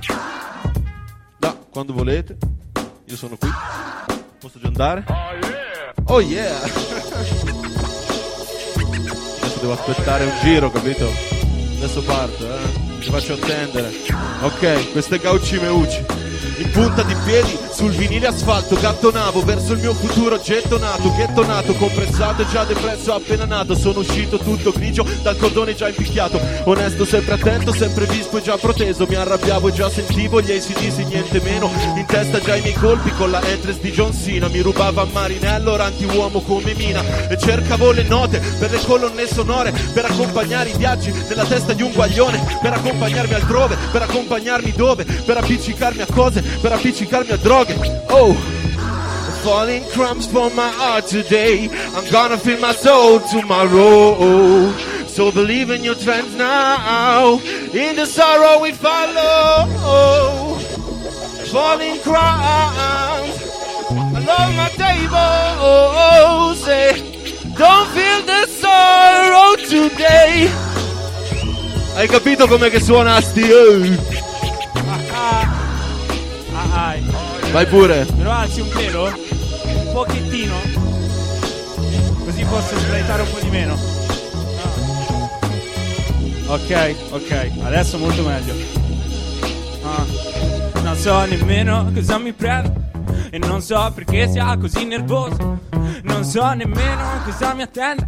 Da, 1.38 1.56
quando 1.70 1.92
volete. 1.92 2.36
Io 3.14 3.20
sono 3.20 3.36
qui. 3.36 3.48
Posso 4.40 4.58
già 4.58 4.66
andare? 4.66 5.04
Oh 6.06 6.20
yeah! 6.20 6.62
Adesso 9.40 9.60
devo 9.60 9.74
aspettare 9.74 10.24
un 10.24 10.32
giro, 10.42 10.68
capito? 10.72 11.08
Adesso 11.76 12.02
parto, 12.02 12.44
eh? 12.44 12.98
Ti 12.98 13.10
faccio 13.10 13.34
attendere. 13.34 13.92
Ok, 14.40 14.90
questo 14.90 15.14
è 15.14 15.20
Gauci 15.20 15.60
Meucci. 15.60 16.23
In 16.58 16.70
punta 16.70 17.02
di 17.02 17.14
piedi 17.24 17.58
sul 17.72 17.90
vinile 17.92 18.28
asfalto 18.28 18.76
gattonavo 18.76 19.42
verso 19.42 19.72
il 19.72 19.80
mio 19.80 19.94
futuro 19.94 20.40
gettonato 20.40 21.12
gettonato 21.16 21.74
compressato 21.74 22.42
e 22.42 22.46
già 22.48 22.64
depresso 22.64 23.14
appena 23.14 23.44
nato 23.44 23.74
sono 23.74 24.00
uscito 24.00 24.38
tutto 24.38 24.70
grigio 24.70 25.06
dal 25.22 25.36
cordone 25.36 25.74
già 25.74 25.88
impicchiato. 25.88 26.40
Onesto 26.64 27.04
sempre 27.04 27.34
attento 27.34 27.72
sempre 27.72 28.06
vispo 28.06 28.38
e 28.38 28.42
già 28.42 28.56
proteso 28.56 29.06
mi 29.08 29.14
arrabbiavo 29.14 29.68
e 29.68 29.72
già 29.72 29.90
sentivo 29.90 30.40
gli 30.40 30.52
ACDC 30.52 30.98
niente 31.06 31.40
meno. 31.40 31.70
In 31.96 32.04
testa 32.06 32.40
già 32.40 32.54
i 32.56 32.60
miei 32.60 32.74
colpi 32.74 33.10
con 33.10 33.30
la 33.30 33.42
entrance 33.42 33.80
di 33.80 33.90
John 33.90 34.12
Cena 34.12 34.48
mi 34.48 34.60
rubava 34.60 35.04
Marinello 35.04 35.76
ranti 35.76 36.04
uomo 36.04 36.40
come 36.40 36.74
Mina 36.74 37.28
e 37.28 37.38
cercavo 37.38 37.92
le 37.92 38.02
note 38.02 38.40
per 38.58 38.70
le 38.70 38.80
colonne 38.84 39.26
sonore 39.26 39.72
per 39.92 40.04
accompagnare 40.04 40.70
i 40.70 40.76
viaggi 40.76 41.12
nella 41.28 41.44
testa 41.44 41.72
di 41.72 41.82
un 41.82 41.92
guaglione 41.92 42.58
per 42.60 42.72
accompagnarmi 42.72 43.34
altrove 43.34 43.76
per 43.90 44.02
accompagnarmi 44.02 44.72
dove 44.72 45.04
per 45.04 45.36
appiccicarmi 45.38 46.02
a 46.02 46.06
cose 46.12 46.33
per 46.60 46.72
appiccicarmi 46.72 47.30
a 47.30 47.36
droghe 47.36 47.74
oh 48.08 48.62
falling 49.44 49.84
crumbs 49.92 50.26
for 50.26 50.48
my 50.54 50.70
heart 50.70 51.06
today. 51.06 51.68
I'm 51.94 52.10
gonna 52.10 52.38
feel 52.38 52.58
my 52.60 52.72
soul 52.72 53.20
tomorrow. 53.20 54.72
So 55.06 55.30
believe 55.30 55.68
in 55.70 55.84
your 55.84 55.96
trends 55.96 56.34
now. 56.34 57.38
In 57.72 57.96
the 57.96 58.06
sorrow 58.06 58.62
we 58.62 58.72
follow. 58.72 59.66
Falling 61.52 62.00
crumbs 62.00 63.36
along 64.18 64.56
my 64.56 64.70
table. 64.80 66.54
Say 66.54 66.96
don't 67.54 67.88
feel 67.92 68.20
the 68.24 68.46
sorrow 68.48 69.56
today. 69.56 70.48
Hai 71.94 72.08
capito 72.08 72.48
com'è 72.48 72.70
che 72.70 72.80
suona 72.80 73.20
sti 73.20 74.13
ah. 76.74 76.96
vai 77.52 77.66
pure 77.66 78.06
Me 78.16 78.24
lo 78.24 78.30
alzi 78.30 78.60
un 78.60 78.68
pelo? 78.68 79.04
Un 79.04 79.90
pochettino? 79.92 80.54
Così 82.24 82.44
posso 82.44 82.78
sbraitare 82.78 83.22
un 83.22 83.30
po' 83.30 83.38
di 83.40 83.48
meno. 83.48 83.74
Ah. 86.46 86.52
Ok, 86.54 86.94
ok, 87.10 87.50
adesso 87.62 87.98
molto 87.98 88.22
meglio. 88.22 88.54
Ah. 89.82 90.04
Non 90.82 90.96
so 90.96 91.24
nemmeno 91.24 91.90
cosa 91.94 92.18
mi 92.18 92.32
prendo 92.32 92.72
e 93.30 93.38
non 93.38 93.62
so 93.62 93.90
perché 93.94 94.28
sia 94.28 94.56
così 94.56 94.84
nervoso. 94.84 95.60
Non 96.02 96.24
so 96.24 96.52
nemmeno 96.52 97.22
cosa 97.24 97.54
mi 97.54 97.62
attende. 97.62 98.06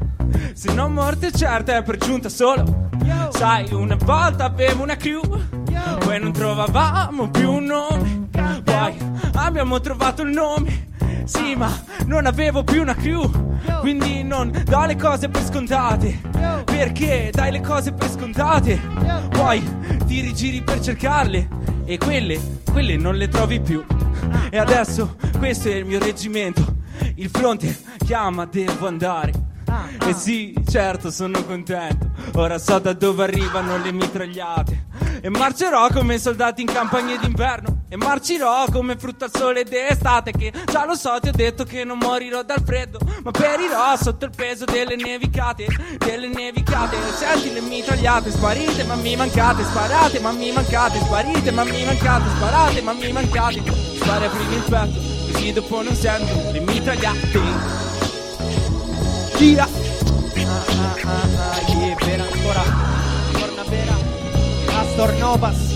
Se 0.53 0.73
non 0.73 0.93
morte 0.93 1.33
certa 1.33 1.77
è 1.77 1.83
per 1.83 1.97
giunta 1.97 2.29
solo. 2.29 2.89
Sai, 3.31 3.73
una 3.73 3.97
volta 3.97 4.45
avevo 4.45 4.83
una 4.83 4.97
crew, 4.97 5.21
poi 5.99 6.21
non 6.21 6.33
trovavamo 6.33 7.31
più 7.31 7.53
un 7.53 7.65
nome. 7.65 8.26
Poi 8.65 8.97
abbiamo 9.35 9.81
trovato 9.81 10.23
il 10.23 10.31
nome. 10.31 10.89
Sì, 11.25 11.55
ma 11.57 11.71
non 12.07 12.27
avevo 12.27 12.63
più 12.63 12.83
una 12.83 12.95
crew. 12.95 13.29
Quindi 13.81 14.23
non 14.23 14.51
do 14.65 14.85
le 14.85 14.97
cose 14.97 15.29
per 15.29 15.43
scontate. 15.43 16.21
Perché 16.65 17.31
dai 17.33 17.53
le 17.53 17.61
cose 17.61 17.93
per 17.93 18.11
scontate. 18.11 18.81
Poi 19.31 19.63
ti 20.07 20.21
rigiri 20.21 20.63
per 20.63 20.81
cercarle. 20.81 21.49
E 21.85 21.99
quelle, 21.99 22.41
quelle 22.71 22.97
non 22.97 23.15
le 23.17 23.29
trovi 23.29 23.61
più. 23.61 23.85
E 24.51 24.59
adesso 24.59 25.17
questo 25.39 25.69
è 25.69 25.75
il 25.75 25.85
mio 25.85 25.99
reggimento. 25.99 26.77
Il 27.17 27.31
fronte 27.31 27.77
chiama, 28.05 28.47
devo 28.47 28.87
andare. 28.87 29.33
E 30.07 30.15
sì, 30.15 30.55
certo, 30.69 31.11
sono 31.11 31.43
contento. 31.45 32.11
Ora 32.35 32.59
so 32.59 32.79
da 32.79 32.93
dove 32.93 33.25
arrivano 33.25 33.77
le 33.79 33.93
mitragliate. 33.93 34.85
E 35.21 35.29
marcerò 35.29 35.89
come 35.89 36.19
soldati 36.19 36.61
in 36.63 36.69
campagna 36.69 37.17
d'inverno. 37.17 37.76
E 37.89 37.97
marcirò 37.97 38.65
come 38.73 38.97
frutta 38.97 39.27
al 39.27 39.31
sole 39.33 39.63
d'estate. 39.63 40.33
Che 40.33 40.53
già 40.67 40.85
lo 40.85 40.95
so, 40.97 41.19
ti 41.21 41.29
ho 41.29 41.33
detto 41.33 41.65
che 41.65 41.85
non 41.85 41.99
morirò 41.99 42.43
dal 42.43 42.63
freddo. 42.65 42.99
Ma 43.23 43.31
perirò 43.31 43.97
sotto 43.97 44.25
il 44.25 44.33
peso 44.35 44.65
delle 44.65 44.97
nevicate. 44.97 45.67
Delle 45.99 46.27
nevicate. 46.27 46.97
Senti 47.13 47.53
le 47.53 47.61
mitragliate, 47.61 48.31
sparite, 48.33 48.83
ma 48.85 48.97
mi 48.97 49.15
mancate. 49.15 49.63
Sparate, 49.63 50.19
ma 50.19 50.33
mi 50.33 50.51
mancate. 50.51 50.99
Sparite, 50.99 51.51
ma 51.53 51.65
mi 51.65 51.85
mancate. 51.85 52.29
Sparate, 52.37 52.81
ma 52.83 52.93
mi 52.93 53.13
mancate. 53.13 53.63
Spara 53.97 54.29
prima 54.29 54.55
il 54.55 54.63
petto, 54.69 55.33
così 55.33 55.53
dopo 55.53 55.83
non 55.83 55.95
sento 55.95 56.51
le 56.53 56.61
mitragliate. 56.61 57.41
Via! 59.39 59.65
Ah, 59.65 60.65
ah, 60.67 60.97
ah, 61.05 61.53
ah, 61.53 61.73
yeah, 61.73 61.97
vera 62.05 62.23
ancora. 62.23 62.63
Torna 63.33 63.63
vera. 63.69 63.97
Astor 64.79 65.13
Novas. 65.15 65.76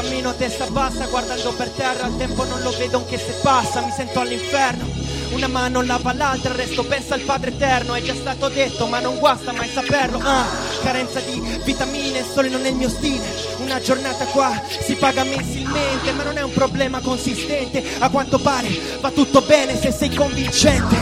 Cammino 0.00 0.30
a 0.30 0.32
testa 0.32 0.66
bassa 0.66 1.06
guardando 1.06 1.52
per 1.52 1.68
terra. 1.70 2.06
Il 2.06 2.16
tempo 2.16 2.44
non 2.44 2.60
lo 2.62 2.70
vedo 2.70 2.98
anche 2.98 3.18
se 3.18 3.32
passa. 3.42 3.82
Mi 3.82 3.92
sento 3.94 4.20
all'inferno. 4.20 4.88
Una 5.32 5.46
mano 5.46 5.82
lava 5.82 6.12
l'altra, 6.12 6.54
resto 6.54 6.84
pensa 6.84 7.14
al 7.14 7.20
Padre 7.20 7.50
Eterno. 7.50 7.94
È 7.94 8.02
già 8.02 8.14
stato 8.14 8.48
detto, 8.48 8.86
ma 8.86 8.98
non 9.00 9.18
guasta 9.18 9.52
mai 9.52 9.68
saperlo. 9.68 10.18
Ah, 10.22 10.46
carenza 10.82 11.20
di 11.20 11.40
vitamine, 11.64 12.24
sole 12.24 12.48
non 12.48 12.64
è 12.64 12.70
il 12.70 12.76
mio 12.76 12.88
stile. 12.88 13.24
Una 13.58 13.78
giornata 13.80 14.24
qua 14.26 14.60
si 14.80 14.94
paga 14.94 15.22
mensilmente, 15.22 16.12
ma 16.12 16.22
non 16.22 16.38
è 16.38 16.42
un 16.42 16.52
problema 16.52 17.00
consistente. 17.00 17.84
A 17.98 18.08
quanto 18.08 18.38
pare 18.38 18.68
va 19.00 19.10
tutto 19.10 19.42
bene 19.42 19.78
se 19.78 19.92
sei 19.92 20.12
convincente. 20.14 20.96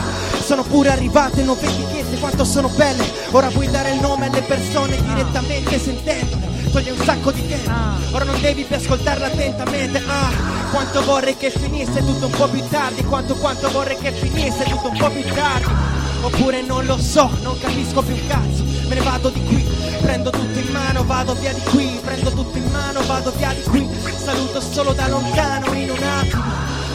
Sono 0.45 0.63
pure 0.65 0.91
arrivate, 0.91 1.43
non 1.43 1.57
vedi 1.61 1.85
chiese 1.93 2.19
quanto 2.19 2.45
sono 2.45 2.69
belle. 2.69 3.05
Ora 3.31 3.49
vuoi 3.51 3.71
dare 3.71 3.93
il 3.93 4.01
nome 4.01 4.27
alle 4.27 4.43
persone 4.43 5.01
direttamente 5.03 5.79
sentendole. 5.79 6.48
Toglie 6.71 6.91
un 6.91 7.05
sacco 7.05 7.33
di 7.33 7.47
tempo. 7.47 7.71
Ora 8.13 8.25
non 8.25 8.41
devi 8.41 8.63
più 8.63 8.77
ascoltarla 8.77 9.27
attentamente. 9.27 10.03
Ah, 10.07 10.31
quanto 10.71 11.03
vorrei 11.05 11.37
che 11.37 11.51
finisse 11.51 12.01
tutto 12.01 12.27
un 12.27 12.33
po' 12.33 12.49
più 12.49 12.63
tardi. 12.69 13.03
Quanto, 13.05 13.35
quanto 13.37 13.71
vorrei 13.71 13.97
che 13.99 14.13
finisse 14.13 14.65
tutto 14.65 14.89
un 14.89 14.99
po' 14.99 15.11
più 15.11 15.23
tardi. 15.35 15.73
Oppure 16.21 16.63
non 16.63 16.85
lo 16.85 16.99
so, 16.99 17.31
non 17.43 17.59
capisco 17.59 18.03
più 18.03 18.15
un 18.15 18.27
cazzo. 18.27 18.65
Me 18.89 18.95
ne 18.95 19.01
vado 19.01 19.29
di 19.29 19.43
qui, 19.45 19.65
prendo 20.01 20.31
tutto 20.31 20.59
in 20.59 20.69
mano, 20.73 21.05
vado 21.05 21.35
via 21.35 21.53
di 21.53 21.61
qui. 21.63 21.99
Prendo 22.03 22.31
tutto 22.31 22.57
in 22.59 22.69
mano, 22.71 23.03
vado 23.07 23.33
via 23.37 23.53
di 23.53 23.63
qui. 23.63 23.89
Saluto 24.23 24.61
solo 24.61 24.93
da 24.93 25.09
lontano 25.09 25.73
in 25.73 25.91
un 25.91 26.03
attimo. 26.03 26.43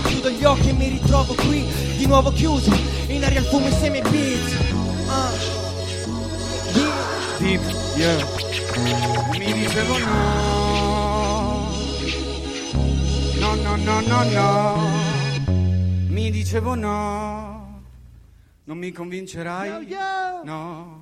Chiudo 0.06 0.30
gli 0.30 0.44
occhi 0.44 0.70
e 0.70 0.74
mi 0.74 0.88
ritrovo 0.90 1.34
qui, 1.34 1.66
di 1.98 2.06
nuovo 2.06 2.32
chiuso, 2.32 2.72
in 3.08 3.24
aria 3.24 3.40
il 3.40 3.46
fumo 3.46 3.68
insieme 3.68 4.02
ai 4.02 4.10
beats. 4.10 4.54
Ah. 5.08 5.32
Yeah. 6.76 6.92
Deep, 7.40 7.62
yeah. 7.96 8.63
Mi 8.84 9.54
dicevo 9.54 9.98
no. 9.98 11.72
No, 13.40 13.56
no, 13.56 13.76
no, 13.78 14.02
no, 14.02 14.24
no. 14.24 14.90
Mi 16.10 16.30
dicevo 16.32 16.76
no. 16.76 17.82
Non 18.66 18.78
mi 18.78 18.92
convincerai? 18.92 19.96
No. 20.44 21.02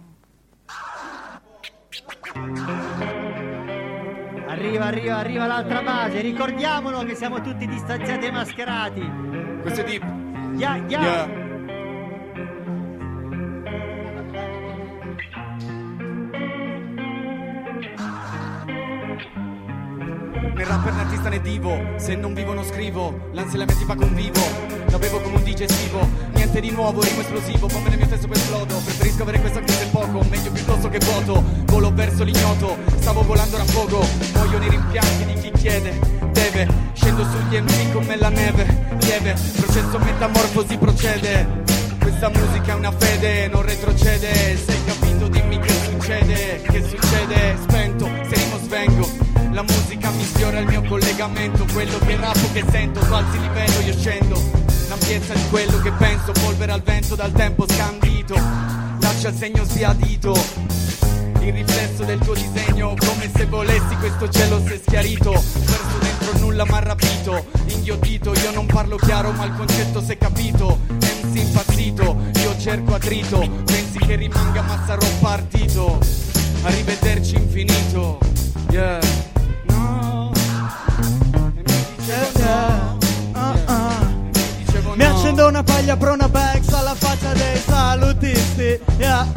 Arriva, 4.48 4.86
arriva, 4.86 5.18
arriva 5.18 5.46
l'altra 5.48 5.82
base. 5.82 6.22
Ricordiamolo 6.22 7.04
che 7.04 7.16
siamo 7.16 7.42
tutti 7.42 7.66
distanziati 7.66 8.26
e 8.28 8.32
mascherati. 8.32 9.12
Questo 9.62 9.82
è 9.82 9.84
deep. 9.84 10.04
Ya, 10.58 10.76
ya. 10.88 11.02
Yeah. 11.02 11.51
Rapper 20.64 20.94
né 20.94 21.02
artista 21.02 21.30
né 21.30 21.40
divo 21.40 21.80
Se 21.98 22.16
non 22.16 22.34
vivo 22.34 22.54
non 22.54 22.66
scrivo. 22.66 23.30
L'ansia 23.32 23.60
la 23.60 23.66
mia 23.66 23.76
tipa 23.76 23.96
convivo. 23.96 24.42
La 24.90 24.98
bevo 24.98 25.22
come 25.22 25.38
un 25.38 25.44
digestivo. 25.44 26.08
Niente 26.34 26.60
di 26.60 26.72
nuovo, 26.72 27.02
rimo 27.02 27.22
esplosivo. 27.22 27.68
Bombe 27.68 27.90
nel 27.90 27.98
mio 27.98 28.08
testo 28.08 28.28
per 28.28 28.38
esplodo 28.38 28.76
Preferisco 28.84 29.22
avere 29.24 29.40
questa 29.40 29.60
e 29.60 29.88
poco. 29.92 30.24
Meglio 30.30 30.52
piuttosto 30.52 30.90
che 30.90 31.00
vuoto. 31.00 31.44
Volo 31.66 31.94
verso 31.94 32.24
l'ignoto. 32.24 32.78
Stavo 33.00 33.24
volando 33.24 33.58
a 33.58 33.64
fuoco. 33.66 34.06
Muoiono 34.34 34.66
i 34.66 34.70
rimpianti 34.70 35.26
di 35.26 35.34
chi 35.40 35.52
chiede. 35.52 36.00
Deve. 36.32 36.68
Scendo 36.94 37.24
sugli 37.24 37.60
MC 37.60 37.92
come 37.94 38.18
la 38.18 38.30
neve. 38.30 38.98
Lieve. 39.00 39.36
Processo 39.56 40.00
metamorfosi 40.00 40.78
procede. 40.78 41.70
Questa 42.00 42.30
musica 42.30 42.74
è 42.74 42.76
una 42.76 42.92
fede, 42.92 43.48
non 43.48 43.62
retrocede. 43.62 44.58
Sei 44.58 44.84
capito, 44.86 45.28
dimmi 45.28 45.60
che 45.60 45.70
succede. 45.70 46.62
Che 46.62 46.84
succede, 46.84 47.58
spento, 47.62 48.10
se 48.28 48.36
rimo 48.36 48.58
svengo 48.64 49.21
La 49.52 49.64
musica 49.64 50.10
mi 50.12 50.24
sfiora 50.24 50.60
il 50.60 50.68
mio 50.68 50.82
collegamento 50.84 51.66
Quello 51.74 51.98
che 52.00 52.16
rappo, 52.16 52.52
che 52.54 52.64
sento, 52.70 53.00
tu 53.02 53.14
alzi 53.14 53.40
livello, 53.40 53.80
io 53.82 53.98
scendo. 53.98 54.42
L'ampiezza 54.88 55.34
di 55.34 55.50
quello 55.50 55.80
che 55.80 55.92
penso 55.92 56.32
Polvere 56.32 56.72
al 56.72 56.82
vento 56.82 57.16
dal 57.16 57.32
tempo 57.32 57.66
scandito. 57.68 58.36
Lascia 59.00 59.30
il 59.30 59.36
segno 59.36 59.64
sbiadito 59.66 60.70
il 61.42 61.54
riflesso 61.54 62.04
del 62.04 62.20
tuo 62.20 62.36
disegno 62.36 62.94
come 63.00 63.30
se 63.36 63.46
volessi 63.46 63.96
questo 63.96 64.30
cielo 64.30 64.64
è 64.64 64.80
schiarito. 64.84 65.32
Perso 65.32 65.98
dentro 66.00 66.38
nulla 66.38 66.66
m'ha 66.66 66.80
rapito 66.80 67.46
inghiottito 67.66 68.34
io 68.34 68.52
non 68.52 68.68
parlo 68.68 68.96
chiaro 68.98 69.32
ma 69.32 69.46
il 69.46 69.54
concetto 69.56 70.04
è 70.06 70.18
capito. 70.18 70.80
MC 70.88 71.36
impazzito 71.36 72.16
io 72.36 72.60
cerco 72.60 72.94
attrito 72.94 73.40
pensi 73.66 73.98
che 73.98 74.16
rimanga 74.16 74.62
ma 74.62 74.84
sarò 74.86 75.08
partito. 75.20 76.00
Arrivederci 76.64 77.36
infinito 77.36 78.20
yeah 78.72 79.31
dicevo 84.92 84.96
Mi 84.96 85.04
no 85.04 85.18
accendo 85.18 85.48
una 85.48 85.64
paglia 85.64 85.98
per 85.98 86.10
una 86.10 86.30
bags 86.30 86.74
alla 86.74 86.96
faccia 86.96 87.34
dei 87.34 87.58
salutisti. 87.58 88.80
Yeah. 88.98 89.28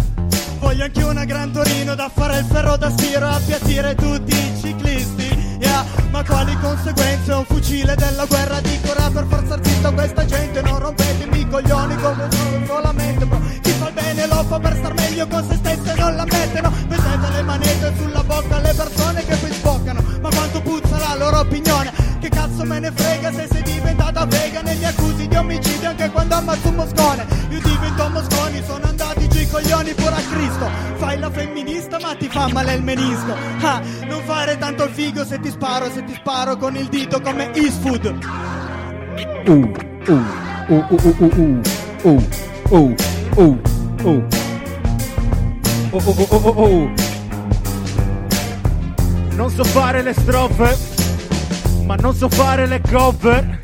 Voglio 0.59 0.85
anche 0.85 1.03
una 1.03 1.25
Gran 1.25 1.53
Torino 1.53 1.95
da 1.95 2.11
fare 2.13 2.39
il 2.39 2.45
ferro 2.47 2.77
da 2.77 2.91
stiro 2.91 3.27
a 3.27 3.35
appiattire 3.35 3.95
tutti 3.95 4.35
i 4.35 4.61
ciclisti. 4.61 5.57
Yeah. 5.61 5.85
Ma 6.11 6.25
quali 6.25 6.57
conseguenze? 6.61 7.33
Un 7.33 7.45
fucile 7.45 7.95
della 7.95 8.25
guerra 8.27 8.61
di 8.61 8.79
Corea 8.81 9.11
per 9.11 9.27
forza 9.29 9.55
artista 9.55 9.91
questa 9.91 10.25
gente 10.25 10.63
Non 10.63 10.79
rompetemi 10.79 11.41
i 11.41 11.49
coglioni 11.49 11.97
come 11.97 12.29
sono 12.31 12.67
solamente 12.67 13.25
bro 13.25 13.41
Chi 13.61 13.71
fa 13.71 13.89
il 13.89 13.95
bene 13.95 14.27
lo 14.27 14.45
fa 14.45 14.61
per 14.61 14.77
star 14.77 14.95
meglio 14.95 15.27
con 15.27 15.45
se 15.49 15.57
stesso 15.57 15.93
e 15.93 16.01
non 16.01 16.17
la 16.17 16.25
mettono. 16.25 16.73
Mettete 16.89 17.33
le 17.33 17.43
manette 17.43 17.93
sulla 17.99 18.23
bocca 18.23 18.57
alle 18.57 18.75
persone 18.75 19.25
che 19.25 19.37
poi 19.37 19.53
sboccano. 19.53 20.03
Ma 20.21 20.29
quanto 20.29 20.61
puzza 20.61 20.99
la 20.99 21.15
loro 21.17 21.39
opinione? 21.41 21.93
Che 22.21 22.29
cazzo 22.29 22.65
me 22.65 22.79
ne 22.79 22.93
frega 22.93 23.33
se 23.33 23.49
sei 24.25 24.25
diventata 24.25 24.27
vegan 24.27 24.67
E 24.69 24.75
mi 24.75 24.85
accusi 24.85 25.29
di 25.29 25.37
omicidio 25.37 25.89
anche 25.89 26.11
quando 26.11 26.35
ammazzo 26.35 26.69
un 26.69 26.75
moscone. 26.75 27.27
Io 27.51 27.61
divento 27.61 28.09
mosconi, 28.09 28.63
sono 28.67 28.85
andati 28.87 29.29
giù 29.29 29.39
i 29.39 29.49
coglioni 29.49 29.95
pure 29.95 30.15
a 30.15 30.23
Cristo. 30.31 30.71
Fai 30.97 31.19
la 31.19 31.31
femminista 31.31 31.99
ma 32.01 32.15
ti 32.15 32.29
fa 32.29 32.49
male 32.49 32.75
il 32.75 32.83
menisco. 32.83 33.35
Ah, 33.61 33.81
Non 34.07 34.23
fare 34.25 34.57
tanto 34.59 34.85
il 34.85 34.91
figo 34.91 35.25
se 35.25 35.41
ti 35.41 35.51
sparo 35.51 35.91
Se 35.91 36.05
ti 36.05 36.15
sparo 36.15 36.57
con 36.57 36.77
il 36.77 36.89
dito 36.89 37.21
come 37.21 37.53
Eastwood. 37.55 38.19
Non 49.37 49.51
so 49.51 49.65
fare 49.65 50.03
le 50.03 50.13
strofe, 50.13 50.79
ma 51.85 51.97
non 51.97 52.15
so 52.15 52.29
fare 52.29 52.67
le 52.67 52.81
cover. 52.81 53.63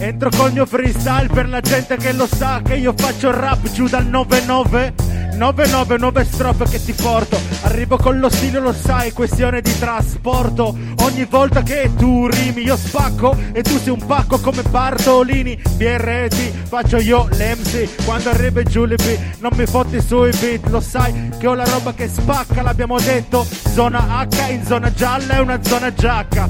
Entro 0.00 0.30
col 0.30 0.52
mio 0.52 0.64
freestyle 0.64 1.26
per 1.26 1.48
la 1.48 1.60
gente 1.60 1.96
che 1.96 2.12
lo 2.12 2.26
sa 2.26 2.60
che 2.62 2.76
io 2.76 2.94
faccio 2.96 3.32
rap 3.32 3.68
giù 3.72 3.88
dal 3.88 4.06
99. 4.06 4.94
99, 5.34 5.98
9 5.98 6.24
strofe 6.24 6.64
che 6.66 6.84
ti 6.84 6.92
porto. 6.92 7.38
Arrivo 7.62 7.96
con 7.96 8.20
lo 8.20 8.28
stile, 8.28 8.60
lo 8.60 8.72
sai, 8.72 9.12
questione 9.12 9.60
di 9.60 9.76
trasporto. 9.76 10.76
Ogni 11.02 11.24
volta 11.24 11.62
che 11.62 11.90
tu 11.96 12.28
rimi 12.28 12.62
io 12.62 12.76
spacco 12.76 13.36
e 13.52 13.62
tu 13.62 13.76
sei 13.78 13.90
un 13.90 14.06
pacco 14.06 14.38
come 14.38 14.62
Bartolini. 14.62 15.60
BRT, 15.74 16.68
faccio 16.68 16.98
io 16.98 17.28
l'MC. 17.32 18.04
Quando 18.04 18.30
arriva 18.30 18.62
giù 18.62 18.84
le 18.84 18.96
beat, 18.96 19.40
non 19.40 19.50
mi 19.56 19.66
fotti 19.66 20.00
sui 20.00 20.30
beat. 20.38 20.68
Lo 20.68 20.80
sai 20.80 21.30
che 21.38 21.46
ho 21.46 21.54
la 21.54 21.64
roba 21.64 21.92
che 21.92 22.08
spacca, 22.08 22.62
l'abbiamo 22.62 22.98
detto. 23.00 23.44
Zona 23.72 24.26
H 24.28 24.50
in 24.50 24.64
zona 24.64 24.92
gialla 24.92 25.34
è 25.34 25.40
una 25.40 25.62
zona 25.62 25.92
giacca 25.92 26.48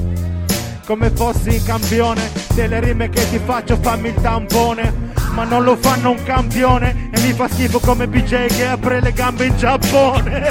come 0.89 1.11
fossi 1.11 1.61
campione 1.61 2.38
delle 2.53 2.79
rime 2.79 3.09
che 3.09 3.29
ti 3.29 3.39
faccio 3.39 3.77
fammi 3.81 4.09
il 4.09 4.15
tampone 4.21 4.93
ma 5.31 5.43
non 5.43 5.63
lo 5.63 5.75
fanno 5.75 6.11
un 6.11 6.23
campione 6.23 7.09
e 7.11 7.19
mi 7.21 7.33
fa 7.33 7.47
schifo 7.47 7.79
come 7.79 8.07
BJ 8.07 8.47
che 8.47 8.67
apre 8.67 9.01
le 9.01 9.13
gambe 9.13 9.45
in 9.45 9.57
Giappone 9.57 10.47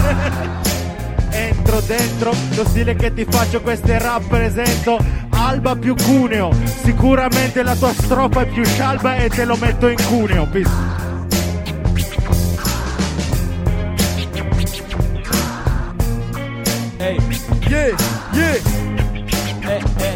entro 1.31 1.81
dentro 1.81 2.33
lo 2.55 2.65
stile 2.67 2.95
che 2.95 3.13
ti 3.13 3.27
faccio 3.29 3.61
queste 3.61 3.99
rappresento 3.99 4.99
Alba 5.31 5.77
più 5.77 5.95
Cuneo 5.95 6.51
sicuramente 6.83 7.63
la 7.63 7.75
tua 7.77 7.93
strofa 7.93 8.43
è 8.43 8.47
più 8.47 8.65
scialba 8.65 9.17
e 9.17 9.29
te 9.29 9.45
lo 9.45 9.57
metto 9.57 9.89
in 9.89 9.97
cuneo 10.09 10.47
Peace. 10.47 10.97
Ehi, 16.99 17.39
Yeah, 17.69 17.95
yeah. 18.33 18.55
eh, 18.55 18.61
eh, 19.69 19.83
eh. 19.99 20.08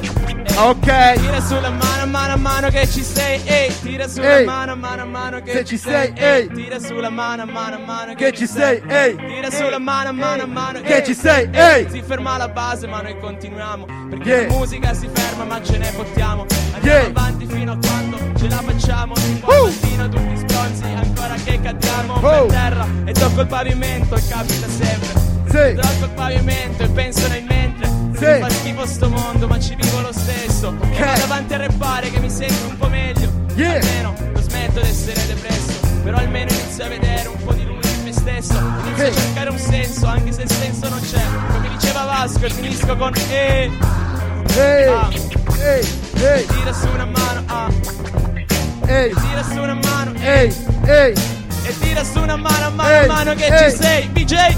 Ok. 0.54 1.12
Tira 1.18 1.40
sulla 1.40 1.70
mano, 1.70 2.06
mano 2.06 2.36
mano 2.36 2.68
che 2.68 2.86
ci 2.88 3.02
sei, 3.02 3.40
ehi. 3.44 3.72
Tira 3.80 4.06
sulla 4.06 4.38
Ehi. 4.38 4.44
mano, 4.44 4.76
mano 4.76 5.06
mano 5.06 5.40
che 5.40 5.52
Se 5.52 5.64
ci 5.64 5.76
sei, 5.78 6.12
ehi. 6.14 6.48
Tira 6.52 6.78
sulla 6.78 7.08
mano, 7.08 7.46
mano 7.46 7.78
mano 7.84 8.14
Che 8.14 8.32
ci 8.32 8.46
sei, 8.46 8.82
ehi. 8.86 9.16
Tira 9.16 9.50
sulla 9.50 9.78
mano, 9.78 10.12
mano 10.12 10.46
mano 10.46 10.80
Che 10.80 11.02
ci 11.04 11.14
sei, 11.14 11.48
ehi. 11.50 11.88
Si 11.90 12.02
ferma 12.02 12.36
la 12.36 12.48
base, 12.48 12.86
ma 12.86 13.00
noi 13.00 13.18
continuiamo. 13.18 13.86
Perché 14.10 14.28
Yeah. 14.32 14.46
la 14.48 14.54
musica 14.54 14.94
si 14.94 15.08
ferma, 15.12 15.44
ma 15.44 15.62
ce 15.62 15.78
ne 15.78 15.86
fottiamo. 15.86 16.46
Andiamo 16.74 16.98
Yeah. 16.98 17.06
avanti 17.08 17.46
fino 17.46 17.72
a 17.72 17.78
quando 17.80 18.18
ce 18.38 18.48
la 18.48 18.56
facciamo. 18.62 19.14
Uh. 19.14 19.64
mattino 19.66 20.08
tutti 20.08 20.36
spronzi, 20.36 20.84
ancora 20.84 21.34
che 21.44 21.60
cadiamo 21.60 22.14
Oh. 22.14 22.46
per 22.46 22.54
terra. 22.56 22.86
E 23.04 23.12
tocco 23.12 23.40
il 23.40 23.46
pavimento, 23.46 24.14
e 24.16 24.22
capita 24.28 24.66
sempre. 24.68 25.20
Sì. 25.48 25.74
Tocco 25.80 26.04
il 26.04 26.10
pavimento 26.14 26.82
e 26.82 26.88
penso 26.88 27.26
nel 27.28 27.42
mentre. 27.44 27.81
Sì. 28.22 28.28
Mi 28.28 28.40
fa 28.40 28.50
schifo 28.50 28.86
sto 28.86 29.08
mondo, 29.08 29.46
ma 29.48 29.58
ci 29.58 29.74
vivo 29.74 30.00
lo 30.00 30.12
stesso. 30.12 30.74
E 30.92 30.98
vado 31.00 31.22
avanti 31.24 31.54
a 31.54 31.56
rappare 31.58 32.08
che 32.10 32.20
mi 32.20 32.30
sento 32.30 32.68
un 32.68 32.76
po' 32.78 32.88
meglio. 32.88 33.30
Yeah. 33.56 33.74
Almeno 33.80 34.14
lo 34.32 34.40
smetto 34.40 34.80
di 34.80 34.88
essere 34.88 35.26
depresso. 35.26 35.72
Però 36.04 36.16
almeno 36.18 36.50
inizio 36.50 36.84
a 36.84 36.88
vedere 36.88 37.28
un 37.28 37.44
po' 37.44 37.52
di 37.52 37.64
luce 37.64 37.88
in 37.88 38.04
me 38.04 38.12
stesso. 38.12 38.52
Inizio 38.58 39.02
a 39.04 39.06
Hey. 39.06 39.12
cercare 39.14 39.50
un 39.50 39.58
senso, 39.58 40.06
anche 40.06 40.32
se 40.32 40.42
il 40.42 40.50
senso 40.50 40.88
non 40.88 41.00
c'è. 41.00 41.22
Come 41.52 41.68
diceva 41.70 42.04
Vasco, 42.04 42.44
e 42.46 42.50
finisco 42.50 42.96
con 42.96 43.12
E. 43.30 43.70
Ehi, 44.54 44.88
Ah. 44.88 45.08
ehi, 45.60 45.88
ehi, 46.14 46.46
Tira 46.46 46.72
su 46.72 46.86
una 46.94 47.06
mano, 47.06 47.42
ah. 47.46 47.68
ehi, 48.86 49.14
Tira 49.14 49.42
su 49.42 49.60
una 49.60 49.74
mano, 49.74 50.12
eh. 50.20 50.42
ehi, 50.42 50.54
ehi. 50.86 51.14
E 51.64 51.78
tira 51.78 52.02
su 52.04 52.18
una 52.20 52.36
mano, 52.36 52.70
mano 52.74 52.88
Ehi, 52.90 53.04
a 53.04 53.12
mano 53.12 53.34
che 53.34 53.44
ci 53.70 53.76
sei. 53.82 54.08
BJ. 54.08 54.56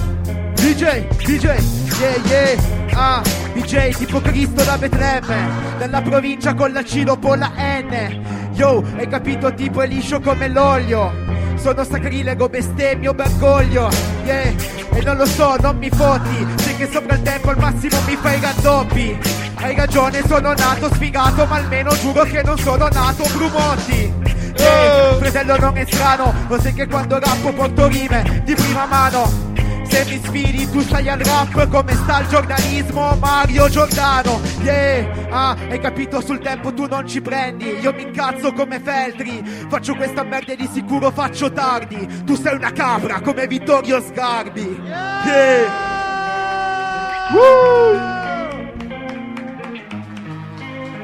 DJ, 0.55 1.07
DJ, 1.25 1.55
yeah, 1.99 2.17
yeah, 2.27 2.57
ah, 2.95 3.23
DJ 3.53 3.95
tipo 3.97 4.21
Cristo 4.21 4.63
da 4.65 4.77
Betlemme, 4.77 5.49
dalla 5.79 6.03
provincia 6.03 6.55
con 6.55 6.73
la 6.73 6.83
C 6.83 7.03
dopo 7.03 7.35
la 7.35 7.51
N. 7.57 8.51
Yo, 8.53 8.85
hai 8.97 9.09
capito 9.09 9.53
tipo 9.55 9.83
è 9.83 9.87
liscio 9.87 10.21
come 10.21 10.49
l'olio. 10.49 11.13
Sono 11.57 11.85
sacrilego, 11.85 12.49
bestemmio, 12.49 13.15
bergoglio, 13.15 13.89
yeah, 14.25 14.53
e 14.93 15.03
non 15.03 15.17
lo 15.17 15.27
so, 15.27 15.57
non 15.61 15.77
mi 15.79 15.89
fotti, 15.89 16.47
sei 16.57 16.77
che 16.77 16.89
sopra 16.91 17.15
il 17.15 17.23
tempo 17.23 17.51
al 17.51 17.59
massimo 17.59 17.97
mi 18.07 18.17
fai 18.17 18.41
raddoppi. 18.41 19.19
Hai 19.55 19.75
ragione, 19.75 20.23
sono 20.27 20.53
nato 20.53 20.93
sfigato, 20.93 21.47
ma 21.47 21.57
almeno 21.57 21.91
giuro 21.97 22.23
che 22.25 22.43
non 22.43 22.59
sono 22.59 22.89
nato 22.89 23.25
Brumotti. 23.33 24.13
Eh, 24.57 25.17
fratello 25.19 25.57
non 25.59 25.77
è 25.77 25.85
strano, 25.87 26.33
lo 26.49 26.61
sai 26.61 26.75
che 26.75 26.87
quando 26.87 27.19
rappo 27.19 27.53
porto 27.53 27.87
rime 27.87 28.43
di 28.45 28.55
prima 28.55 28.87
mano. 28.87 29.53
Se 29.95 30.05
mi 30.07 30.21
sfidi 30.25 30.69
tu 30.69 30.81
stai 30.81 31.09
al 31.09 31.21
rap 31.21 31.69
come 31.69 31.95
sta 31.95 32.19
il 32.19 32.27
giornalismo? 32.27 33.15
Mario 33.15 33.69
Giordano 33.69 34.41
Yeah, 34.63 35.29
ah, 35.31 35.57
hai 35.71 35.79
capito 35.79 36.21
sul 36.21 36.41
tempo 36.41 36.75
tu 36.75 36.87
non 36.87 37.07
ci 37.07 37.21
prendi 37.21 37.79
Io 37.79 37.93
mi 37.93 38.03
incazzo 38.03 38.53
come 38.53 38.81
Feltri. 38.81 39.41
Faccio 39.69 39.95
questa 39.95 40.25
merda 40.25 40.55
e 40.55 40.57
di 40.57 40.67
sicuro 40.67 41.13
faccio 41.13 41.53
tardi. 41.53 42.25
Tu 42.25 42.35
sei 42.35 42.57
una 42.57 42.73
capra 42.73 43.21
come 43.21 43.47
Vittorio 43.47 44.01
Sgarbi. 44.01 44.81
Yeah. 44.83 45.93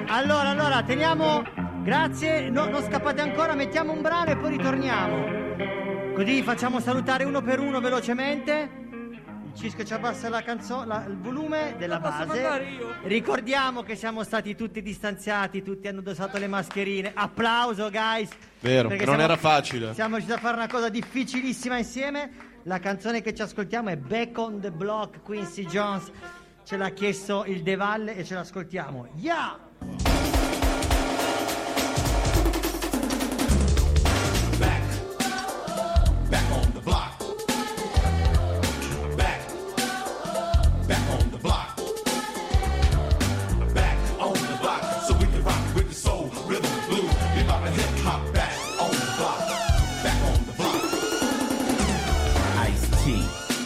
Allora, 0.09 0.48
allora, 0.48 0.83
teniamo. 0.83 1.44
Grazie, 1.85 2.50
no, 2.50 2.64
non 2.66 2.83
scappate 2.83 3.20
ancora, 3.20 3.55
mettiamo 3.55 3.92
un 3.92 4.03
brano 4.03 4.31
e 4.31 4.37
poi 4.37 4.50
ritorniamo. 4.50 6.12
Così 6.12 6.42
facciamo 6.42 6.81
salutare 6.81 7.22
uno 7.22 7.40
per 7.40 7.61
uno 7.61 7.81
velocemente. 7.81 8.80
Cisco 9.55 9.85
ci 9.85 9.93
abbassa 9.93 10.29
la 10.29 10.43
canzo- 10.43 10.85
la- 10.85 11.05
il 11.07 11.17
volume 11.19 11.75
della 11.79 11.99
La 11.99 12.01
posso 12.11 12.27
base. 12.27 12.79
Ricordiamo 13.03 13.83
che 13.83 13.95
siamo 13.97 14.23
stati 14.25 14.55
tutti 14.55 14.81
distanziati, 14.83 15.63
tutti 15.63 15.87
hanno 15.89 15.99
indossato 15.99 16.39
le 16.39 16.47
mascherine. 16.47 17.13
Applauso, 17.15 17.91
guys. 17.91 18.31
Vero, 18.61 18.89
Perché 18.89 19.05
non 19.05 19.17
siamo- 19.17 19.33
era 19.33 19.41
facile. 19.41 19.95
Siamo 19.95 20.17
riusciti 20.17 20.37
a 20.37 20.41
fare 20.41 20.57
una 20.57 20.69
cosa 20.69 20.89
difficilissima 20.89 21.77
insieme. 21.79 22.31
La 22.65 22.79
canzone 22.79 23.23
che 23.23 23.35
ci 23.35 23.43
ascoltiamo 23.43 23.89
è 23.91 23.97
Back 23.97 24.37
on 24.39 24.61
the 24.61 24.71
Block, 24.71 25.23
Quincy 25.23 25.65
Jones. 25.67 26.11
Ce 26.65 26.77
l'ha 26.77 26.91
chiesto 26.91 27.45
il 27.47 27.63
De 27.63 27.75
Valle 27.77 28.17
e 28.17 28.25
ce 28.25 28.35
l'ascoltiamo. 28.35 29.09
Yeah! 29.17 30.30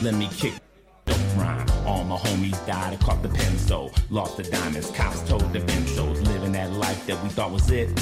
Let 0.02 0.14
me 0.14 0.28
kick 0.28 0.54
rhyme. 1.36 1.66
All 1.86 2.04
my 2.04 2.16
homies 2.16 2.66
died, 2.66 2.94
I 2.94 2.96
caught 2.96 3.22
the 3.22 3.28
pencil. 3.28 3.92
Lost 4.10 4.36
the 4.36 4.42
diamonds, 4.44 4.90
cops 4.90 5.20
told 5.28 5.52
the 5.52 5.60
benzos. 5.60 6.26
Living 6.26 6.52
that 6.52 6.72
life 6.72 7.06
that 7.06 7.22
we 7.22 7.28
thought 7.28 7.50
was 7.50 7.70
it. 7.70 7.98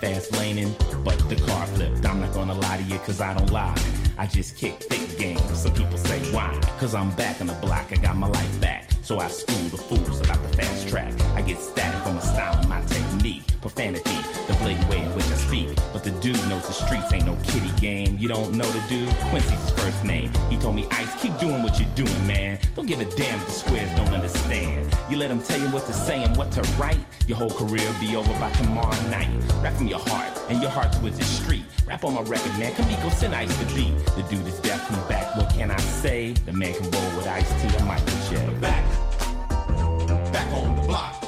Fast 0.00 0.32
laning, 0.32 0.74
but 1.04 1.18
the 1.28 1.36
car 1.36 1.66
flipped. 1.66 2.04
I'm 2.04 2.20
not 2.20 2.32
gonna 2.32 2.54
lie 2.54 2.78
to 2.78 2.82
you, 2.84 2.98
cause 2.98 3.20
I 3.20 3.34
don't 3.34 3.50
lie. 3.50 4.05
I 4.18 4.26
just 4.26 4.56
kick 4.56 4.80
thick 4.80 5.18
game. 5.18 5.38
Some 5.54 5.74
people 5.74 5.98
say 5.98 6.18
why? 6.32 6.58
Cause 6.78 6.94
I'm 6.94 7.10
back 7.16 7.40
on 7.40 7.48
the 7.48 7.54
block, 7.54 7.92
I 7.92 7.96
got 7.96 8.16
my 8.16 8.28
life 8.28 8.60
back. 8.60 8.90
So 9.02 9.20
I 9.20 9.28
school 9.28 9.68
the 9.68 9.76
fools 9.76 10.20
about 10.20 10.42
the 10.42 10.56
fast 10.56 10.88
track. 10.88 11.12
I 11.34 11.42
get 11.42 11.60
static 11.60 12.04
on 12.06 12.14
my 12.14 12.20
style 12.20 12.58
and 12.58 12.68
my 12.68 12.80
technique. 12.86 13.42
Profanity, 13.60 14.16
the 14.46 14.56
blatant 14.60 14.88
way 14.88 15.00
in 15.02 15.14
which 15.14 15.26
I 15.26 15.36
speak. 15.36 15.68
But 15.92 16.02
the 16.02 16.12
dude 16.12 16.36
knows 16.48 16.66
the 16.66 16.72
streets 16.72 17.12
ain't 17.12 17.26
no 17.26 17.36
kitty 17.44 17.70
game. 17.80 18.16
You 18.18 18.28
don't 18.28 18.54
know 18.54 18.64
the 18.64 18.82
dude? 18.88 19.08
Quincy's 19.30 19.60
his 19.60 19.70
first 19.72 20.04
name. 20.04 20.30
He 20.48 20.56
told 20.56 20.76
me, 20.76 20.86
Ice, 20.90 21.20
keep 21.20 21.36
doing 21.38 21.62
what 21.62 21.78
you're 21.78 21.94
doing, 21.94 22.26
man. 22.26 22.58
Don't 22.74 22.86
give 22.86 23.00
a 23.00 23.04
damn 23.16 23.38
if 23.38 23.46
the 23.46 23.52
squares 23.52 23.90
don't 23.96 24.08
understand. 24.08 24.92
You 25.10 25.18
let 25.18 25.28
them 25.28 25.42
tell 25.42 25.60
you 25.60 25.68
what 25.68 25.86
to 25.86 25.92
say 25.92 26.22
and 26.22 26.36
what 26.36 26.50
to 26.52 26.62
write. 26.78 26.98
Your 27.26 27.38
whole 27.38 27.50
career 27.50 27.88
be 28.00 28.16
over 28.16 28.32
by 28.40 28.50
tomorrow 28.52 29.00
night. 29.08 29.28
Rap 29.62 29.74
from 29.74 29.88
your 29.88 30.00
heart, 30.00 30.32
and 30.48 30.60
your 30.60 30.70
heart 30.70 30.92
towards 30.92 31.18
the 31.18 31.24
street. 31.24 31.64
Rap 31.86 32.04
on 32.04 32.14
my 32.14 32.22
record, 32.22 32.58
man. 32.58 32.72
Kamiko 32.72 33.12
send 33.12 33.34
Ice 33.34 33.56
to 33.58 33.74
beat. 33.74 33.92
The 34.14 34.22
dude 34.30 34.46
is 34.46 34.60
he's 34.60 34.98
back. 35.08 35.36
What 35.36 35.50
can 35.50 35.70
I 35.70 35.76
say? 35.78 36.32
The 36.32 36.52
man 36.52 36.72
can 36.74 36.90
roll 36.90 37.16
with 37.16 37.26
Ice 37.26 37.48
T 37.62 37.76
and 37.76 37.86
Michael 37.86 38.06
J. 38.30 38.60
Back, 38.60 38.84
back 40.32 40.52
on 40.52 40.76
the 40.76 40.82
block. 40.82 41.25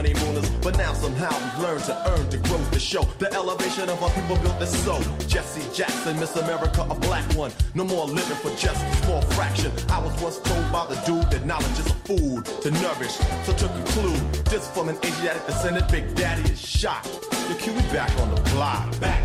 Honeymooners, 0.00 0.48
but 0.62 0.78
now 0.78 0.94
somehow 0.94 1.28
we've 1.28 1.62
learned 1.62 1.84
to 1.84 1.94
earn 2.10 2.30
the 2.30 2.38
growth 2.48 2.70
to 2.70 2.80
show 2.80 3.02
the 3.18 3.30
elevation 3.34 3.86
of 3.90 4.02
our 4.02 4.08
people 4.10 4.36
built 4.36 4.58
this 4.58 4.72
so. 4.84 4.98
Jesse 5.28 5.66
Jackson, 5.74 6.18
Miss 6.18 6.34
America, 6.36 6.86
a 6.88 6.94
black 6.94 7.24
one. 7.34 7.52
No 7.74 7.84
more 7.84 8.06
living 8.06 8.36
for 8.38 8.48
just 8.56 8.82
a 8.82 8.96
small 9.04 9.20
fraction. 9.36 9.70
I 9.90 9.98
was 9.98 10.18
once 10.22 10.38
told 10.38 10.72
by 10.72 10.86
the 10.86 10.98
dude 11.04 11.30
that 11.30 11.44
knowledge 11.44 11.78
is 11.78 11.86
a 11.86 11.98
food 12.08 12.46
to 12.62 12.70
nourish. 12.70 13.16
So 13.44 13.52
to 13.52 13.68
conclude, 13.68 14.20
this 14.46 14.70
from 14.70 14.88
an 14.88 14.96
Asiatic 15.04 15.44
descendant, 15.46 15.90
Big 15.92 16.14
Daddy 16.14 16.50
is 16.50 16.60
shot. 16.60 17.04
The 17.48 17.56
Q 17.58 17.74
back 17.92 18.10
on 18.20 18.34
the 18.34 18.40
block. 18.52 18.98
Back, 19.00 19.22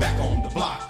back 0.00 0.18
on 0.20 0.42
the 0.42 0.48
block. 0.54 0.87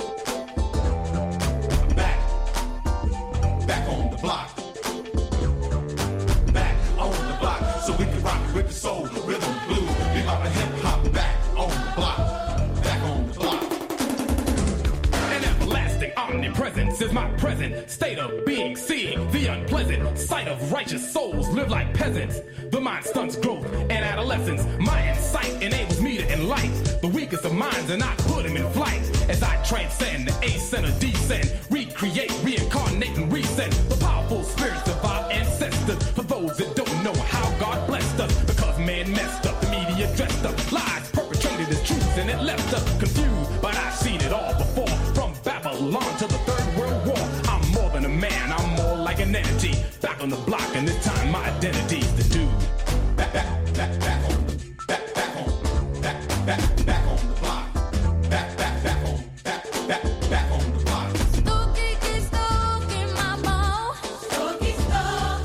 Omnipresence 16.78 17.00
is 17.00 17.12
my 17.12 17.28
present 17.38 17.90
state 17.90 18.18
of 18.18 18.44
being, 18.44 18.76
seeing 18.76 19.30
the 19.32 19.46
unpleasant 19.46 20.18
sight 20.18 20.48
of 20.48 20.72
righteous 20.72 21.12
souls 21.12 21.48
live 21.48 21.70
like 21.70 21.92
peasants. 21.92 22.40
The 22.70 22.80
mind 22.80 23.04
stunts 23.04 23.36
growth 23.36 23.66
and 23.74 24.04
adolescence. 24.04 24.64
My 24.78 25.08
insight 25.08 25.62
enables 25.62 26.00
me 26.00 26.18
to 26.18 26.32
enlighten 26.32 26.72
the 27.00 27.08
weakest 27.08 27.44
of 27.44 27.52
minds 27.52 27.90
and 27.90 28.02
I 28.02 28.14
put 28.16 28.44
them 28.44 28.56
in 28.56 28.70
flight 28.70 29.00
as 29.28 29.42
I 29.42 29.62
transcend 29.64 30.28
the 30.28 30.34
ascend 30.44 30.86
or 30.86 30.98
descend, 31.00 31.52
recreate, 31.70 32.32
reincarnate, 32.44 33.16
and 33.16 33.32
resend 33.32 33.72
the 33.88 33.96
powerful 33.96 34.42
spirits 34.44 34.87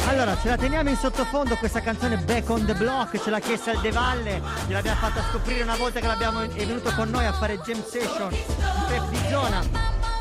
Allora, 0.07 0.37
ce 0.39 0.47
la 0.49 0.57
teniamo 0.57 0.89
in 0.89 0.95
sottofondo 0.95 1.55
questa 1.55 1.81
canzone 1.81 2.17
Back 2.17 2.49
on 2.49 2.65
the 2.65 2.73
Block, 2.75 3.19
ce 3.21 3.29
l'ha 3.29 3.39
chiesta 3.39 3.71
il 3.71 3.79
De 3.79 3.91
Valle, 3.91 4.41
gliel'abbiamo 4.67 4.97
fatta 4.99 5.23
scoprire 5.29 5.63
una 5.63 5.75
volta 5.75 5.99
che 5.99 6.07
l'abbiamo 6.07 6.41
è 6.41 6.47
venuto 6.47 6.91
con 6.93 7.09
noi 7.09 7.25
a 7.25 7.33
fare 7.33 7.57
jam 7.59 7.83
session 7.83 8.29
di 8.29 9.19
zona. 9.29 9.61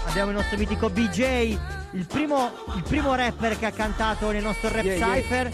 Abbiamo 0.06 0.30
il 0.30 0.36
nostro 0.36 0.56
mitico 0.56 0.88
BJ, 0.88 1.56
il 1.92 2.06
primo, 2.06 2.52
il 2.74 2.82
primo 2.82 3.14
rapper 3.14 3.58
che 3.58 3.66
ha 3.66 3.70
cantato 3.70 4.30
nel 4.30 4.42
nostro 4.42 4.70
rap 4.70 4.84
Yeah, 4.84 4.98
cypher. 5.14 5.50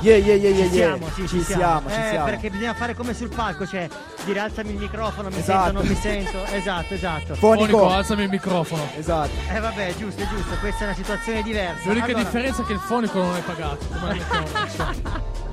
Yeah, 0.00 0.16
yeah, 0.16 0.34
yeah, 0.36 0.50
yeah, 0.50 0.68
Ci 0.68 0.74
yeah. 0.74 0.96
siamo, 0.96 1.08
sì, 1.14 1.22
ci 1.22 1.28
ci 1.28 1.42
siamo, 1.42 1.88
ci 1.90 1.96
Eh, 1.96 2.08
siamo. 2.10 2.24
Perché 2.26 2.50
bisogna 2.50 2.74
fare 2.74 2.94
come 2.94 3.14
sul 3.14 3.28
palco, 3.34 3.66
cioè 3.66 3.88
dire 4.28 4.40
alzami 4.40 4.70
il 4.70 4.78
microfono, 4.78 5.28
mi 5.28 5.38
Esatto. 5.38 5.62
sento, 5.64 5.78
non 5.78 5.86
mi 5.86 5.94
sento. 5.94 6.44
Esatto, 6.54 6.94
esatto. 6.94 7.34
Fonico. 7.34 7.88
alzami 7.88 8.22
il 8.24 8.28
microfono. 8.28 8.86
Esatto. 8.96 9.30
Eh 9.52 9.58
vabbè, 9.60 9.94
giusto, 9.96 10.22
giusto, 10.28 10.54
questa 10.60 10.80
è 10.82 10.84
una 10.84 10.94
situazione 10.94 11.42
diversa. 11.42 11.86
L'unica 11.88 12.04
Allora- 12.06 12.22
differenza 12.22 12.62
è 12.62 12.64
che 12.66 12.72
il 12.72 12.78
fonico 12.80 13.18
non 13.22 13.36
è 13.36 13.40
pagato. 13.40 13.86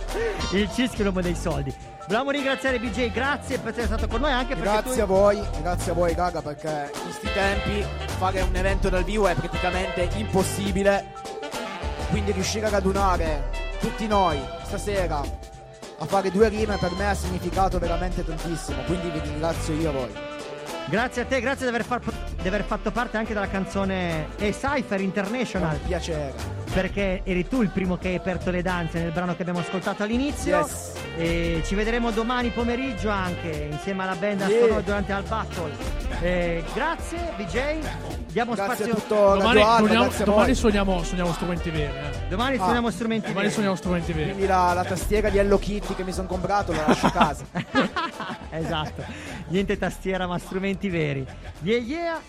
Il 0.51 0.69
Cisco 0.71 0.97
è 1.01 1.03
l'uomo 1.03 1.19
dei 1.21 1.35
soldi. 1.35 1.73
Volevamo 2.05 2.29
ringraziare 2.31 2.79
BJ, 2.79 3.11
grazie 3.11 3.57
per 3.57 3.71
essere 3.71 3.87
stato 3.87 4.07
con 4.07 4.21
noi 4.21 4.31
anche 4.31 4.55
Grazie 4.55 5.01
a 5.01 5.05
tu... 5.05 5.11
voi, 5.11 5.41
grazie 5.61 5.91
a 5.91 5.95
voi 5.95 6.13
raga 6.13 6.41
perché 6.41 6.91
in 6.93 7.01
questi 7.01 7.27
tempi 7.33 7.85
fare 8.17 8.41
un 8.41 8.55
evento 8.55 8.87
dal 8.89 9.03
vivo 9.03 9.27
è 9.27 9.33
praticamente 9.33 10.07
impossibile. 10.15 11.11
Quindi 12.11 12.31
riuscire 12.31 12.67
a 12.67 12.69
radunare 12.69 13.49
tutti 13.79 14.07
noi 14.07 14.39
stasera 14.63 15.21
a 15.97 16.05
fare 16.05 16.31
due 16.31 16.49
rime 16.49 16.77
per 16.77 16.91
me 16.93 17.09
ha 17.09 17.13
significato 17.15 17.79
veramente 17.79 18.23
tantissimo. 18.25 18.81
Quindi 18.83 19.09
vi 19.09 19.19
ringrazio 19.19 19.73
io 19.73 19.89
a 19.89 19.93
voi. 19.93 20.11
Grazie 20.87 21.21
a 21.23 21.25
te, 21.25 21.39
grazie 21.41 21.69
di 21.69 21.75
aver, 21.75 21.85
far- 21.85 22.01
di 22.45 22.51
aver 22.51 22.63
fatto 22.63 22.91
parte 22.91 23.17
anche 23.17 23.33
della 23.33 23.47
canzone 23.47 24.27
E 24.37 24.51
Cypher 24.51 25.01
International. 25.01 25.73
un 25.81 25.87
piacere. 25.87 26.31
Perché 26.71 27.21
eri 27.23 27.47
tu 27.47 27.63
il 27.63 27.69
primo 27.69 27.97
che 27.97 28.09
hai 28.09 28.15
aperto 28.15 28.51
le 28.51 28.61
danze 28.61 28.99
nel 29.01 29.09
brano 29.11 29.35
che 29.35 29.41
abbiamo 29.41 29.61
ascoltato 29.61 30.03
all'inizio. 30.03 30.57
Yes. 30.59 30.93
E 31.17 31.63
ci 31.65 31.73
vedremo 31.73 32.11
domani 32.11 32.49
pomeriggio 32.51 33.09
anche 33.09 33.69
insieme 33.71 34.03
alla 34.03 34.13
band 34.13 34.41
a 34.41 34.47
Yeah. 34.47 34.59
Sonoro 34.61 34.81
durante 34.81 35.11
al 35.11 35.23
battle. 35.23 35.71
Eh, 36.21 36.63
grazie 36.75 37.17
BJ. 37.35 37.59
Diamo 38.31 38.53
Grazie 38.53 38.73
a 38.73 38.75
spazio. 38.75 38.93
tutto 38.95 39.15
domani 39.15 39.61
Alba, 39.61 39.77
suoniamo, 39.77 40.03
grazie 40.03 40.23
a 40.23 40.25
domani 40.27 40.53
suoniamo, 40.55 41.03
suoniamo 41.03 41.33
strumenti 41.33 41.69
veri. 41.71 41.93
eh. 41.97 42.27
Domani 42.29 42.55
Ah. 42.57 42.59
suoniamo 42.59 42.89
strumenti 42.91 43.21
Domani 43.27 43.39
veri. 43.41 43.51
suoniamo 43.53 43.75
strumenti 43.77 44.13
veri. 44.13 44.29
Quindi 44.29 44.45
la, 44.47 44.73
la 44.73 44.83
tastiera 44.83 45.29
di 45.29 45.37
Hello 45.39 45.57
Kitty 45.57 45.95
che 45.95 46.03
mi 46.03 46.11
sono 46.11 46.27
comprato 46.27 46.73
la 46.73 46.83
lascio 46.85 47.07
a 47.07 47.11
casa. 47.11 47.45
esatto. 48.51 49.03
Niente 49.47 49.77
tastiera, 49.79 50.27
ma 50.27 50.37
strumenti 50.37 50.89
veri. 50.89 51.25
Yeah 51.61 51.79
yeah. 51.79 52.19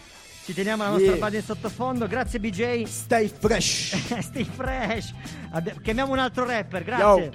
Ci 0.46 0.54
teniamo 0.54 0.84
la 0.84 0.90
nostra 0.90 1.10
Yeah. 1.10 1.18
base 1.18 1.36
in 1.38 1.42
sottofondo. 1.42 2.06
Grazie 2.06 2.38
BJ. 2.38 2.84
Stay 2.84 3.28
fresh. 3.28 3.96
Stay 4.22 4.44
fresh. 4.44 5.12
Abbi- 5.50 5.72
chiamiamo 5.82 6.12
un 6.12 6.18
altro 6.20 6.44
rapper, 6.46 6.84
grazie. 6.84 7.24
Yo. 7.24 7.30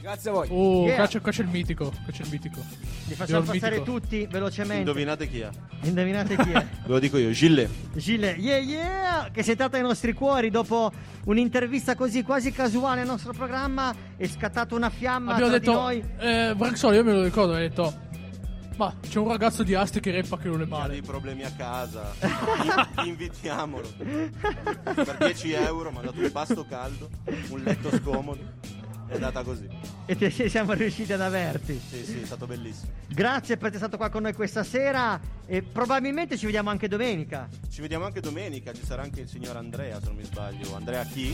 Grazie 0.00 0.30
a 0.30 0.32
voi. 0.32 0.48
Oh, 0.50 0.84
Yeah. 0.86 0.94
qua, 0.96 1.06
c'è, 1.06 1.20
qua 1.20 1.30
c'è 1.30 1.42
il 1.42 1.48
mitico. 1.48 1.84
Qua 1.90 2.10
c'è 2.12 2.22
il 2.22 2.28
mitico. 2.30 2.60
Li 3.06 3.14
facciamo 3.14 3.40
Io 3.44 3.52
passare 3.52 3.78
mitico. 3.80 3.98
tutti 4.00 4.26
velocemente. 4.30 4.78
Indovinate 4.78 5.28
chi 5.28 5.40
è? 5.40 5.48
Indovinate 5.82 6.36
chi 6.36 6.50
è? 6.52 6.54
Ve 6.86 6.86
lo 6.86 6.98
dico 6.98 7.18
io, 7.18 7.30
Gilles. 7.32 7.68
Gilles, 7.96 8.36
yeah 8.38 8.56
yeah, 8.56 9.28
che 9.30 9.42
si 9.42 9.48
è 9.48 9.52
entrato 9.52 9.76
nei 9.76 9.82
nostri 9.84 10.14
cuori 10.14 10.48
dopo 10.48 10.90
un'intervista 11.24 11.94
così 11.96 12.22
quasi 12.22 12.50
casuale 12.50 13.02
al 13.02 13.06
nostro 13.06 13.34
programma, 13.34 13.94
è 14.16 14.26
scattata 14.26 14.74
una 14.74 14.88
fiamma 14.88 15.32
Abbiamo 15.32 15.50
tra 15.50 15.58
detto, 15.58 15.70
di 15.70 15.76
noi. 15.76 16.04
eh, 16.18 16.54
Braxoli, 16.56 16.96
io 16.96 17.04
me 17.04 17.12
lo 17.12 17.22
ricordo, 17.22 17.52
ha 17.52 17.58
detto, 17.58 17.92
Ma 18.76 18.92
c'è 19.08 19.18
un 19.18 19.28
ragazzo 19.28 19.62
di 19.62 19.74
Asti 19.74 20.00
che 20.00 20.10
reppa 20.10 20.36
che 20.36 20.48
non 20.48 20.60
è 20.60 20.64
Ha 20.64 20.66
male. 20.66 20.92
dei 20.94 21.02
problemi 21.02 21.44
a 21.44 21.52
casa. 21.52 22.12
Invitiamolo. 23.04 23.88
Per 23.96 25.16
10 25.18 25.52
euro 25.52 25.90
mi 25.92 25.98
ha 25.98 26.02
dato 26.02 26.18
un 26.20 26.32
pasto 26.32 26.66
caldo, 26.66 27.08
un 27.50 27.60
letto 27.60 27.90
scomodo. 27.96 28.82
È 29.06 29.14
andata 29.14 29.42
così. 29.42 29.68
E 30.06 30.16
te- 30.16 30.30
siamo 30.48 30.72
riusciti 30.72 31.12
ad 31.12 31.20
averti. 31.20 31.78
Sì, 31.88 32.04
sì, 32.04 32.20
è 32.22 32.24
stato 32.26 32.46
bellissimo. 32.46 32.90
Grazie 33.06 33.56
per 33.56 33.66
essere 33.66 33.80
stato 33.82 33.96
qua 33.96 34.08
con 34.08 34.22
noi 34.22 34.32
questa 34.32 34.64
sera 34.64 35.20
e 35.46 35.62
probabilmente 35.62 36.36
ci 36.38 36.46
vediamo 36.46 36.70
anche 36.70 36.88
domenica. 36.88 37.48
Ci 37.70 37.80
vediamo 37.80 38.06
anche 38.06 38.20
domenica, 38.20 38.72
ci 38.72 38.84
sarà 38.84 39.02
anche 39.02 39.20
il 39.20 39.28
signor 39.28 39.56
Andrea, 39.56 40.00
se 40.00 40.06
non 40.06 40.16
mi 40.16 40.24
sbaglio. 40.24 40.74
Andrea 40.74 41.04
chi? 41.04 41.32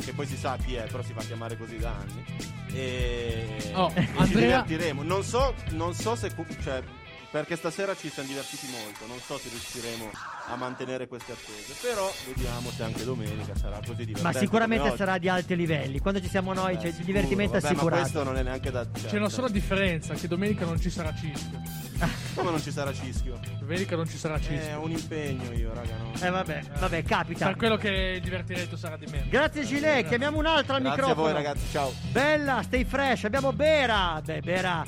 Che 0.00 0.12
poi 0.12 0.26
si 0.26 0.36
sa 0.36 0.56
chi 0.56 0.74
è, 0.74 0.86
però 0.86 1.02
si 1.02 1.12
fa 1.12 1.20
chiamare 1.22 1.56
così 1.56 1.76
da 1.78 1.90
anni. 1.92 2.24
E 2.72 3.70
Oh, 3.74 3.90
e 3.94 4.08
ci 4.26 4.34
divertiremo. 4.34 5.02
Non 5.02 5.22
so, 5.22 5.54
non 5.70 5.94
so 5.94 6.14
se. 6.14 6.30
Cioè, 6.62 6.82
perché 7.30 7.56
stasera 7.56 7.94
ci 7.94 8.08
siamo 8.10 8.28
divertiti 8.28 8.66
molto. 8.70 9.06
Non 9.06 9.18
so 9.20 9.38
se 9.38 9.48
riusciremo 9.48 10.10
a 10.48 10.56
mantenere 10.56 11.06
queste 11.06 11.32
attese. 11.32 11.74
Però 11.80 12.10
vediamo 12.26 12.70
se 12.70 12.82
anche 12.82 13.04
domenica 13.04 13.54
sarà 13.54 13.76
così 13.78 14.04
divertente. 14.04 14.22
Ma 14.22 14.32
sicuramente 14.32 14.96
sarà 14.96 15.18
di 15.18 15.28
alti 15.28 15.54
livelli. 15.56 16.00
Quando 16.00 16.20
ci 16.20 16.28
siamo 16.28 16.52
noi, 16.52 16.74
Eh, 16.74 16.78
c'è 16.78 16.86
il 16.86 16.92
sicuro. 16.94 17.06
divertimento 17.06 17.52
Vabbè, 17.52 17.64
Ma 17.64 17.70
assicurato. 17.70 18.00
questo 18.02 18.22
non 18.24 18.36
è 18.36 18.42
neanche 18.42 18.70
da. 18.70 18.86
C'è 18.90 19.08
cioè, 19.08 19.18
una 19.18 19.28
sola 19.28 19.48
differenza, 19.48 20.14
che 20.14 20.26
domenica 20.28 20.64
non 20.64 20.80
ci 20.80 20.90
sarà 20.90 21.14
Cischio. 21.14 21.88
Come 22.34 22.50
non 22.50 22.62
ci 22.62 22.70
sarà 22.72 22.92
cischio? 22.94 23.38
Domenica 23.58 23.94
non 23.94 24.08
ci 24.08 24.16
sarà 24.16 24.36
È 24.36 24.40
Cischio. 24.40 24.80
un 24.80 24.90
impegno 24.90 25.52
io, 25.52 25.72
raga. 25.74 25.94
No. 25.98 26.12
Eh 26.18 26.30
vabbè, 26.30 26.62
vabbè, 26.78 27.02
capita. 27.04 27.46
Per 27.48 27.56
quello 27.56 27.76
che 27.76 28.14
il 28.16 28.20
divertimento 28.22 28.76
sarà 28.76 28.96
di 28.96 29.04
meno. 29.06 29.26
Grazie 29.28 29.64
Gilet, 29.64 30.08
chiamiamo 30.08 30.38
un 30.38 30.46
altro 30.46 30.74
al 30.76 30.80
Grazie 30.82 31.02
a 31.02 31.06
microfono. 31.06 31.32
voi, 31.32 31.32
ragazzi. 31.44 31.70
Ciao. 31.70 31.92
Bella, 32.10 32.62
stay 32.62 32.84
fresh. 32.84 33.24
Abbiamo 33.24 33.52
Bera. 33.52 34.20
Beh, 34.24 34.40
Bera, 34.40 34.82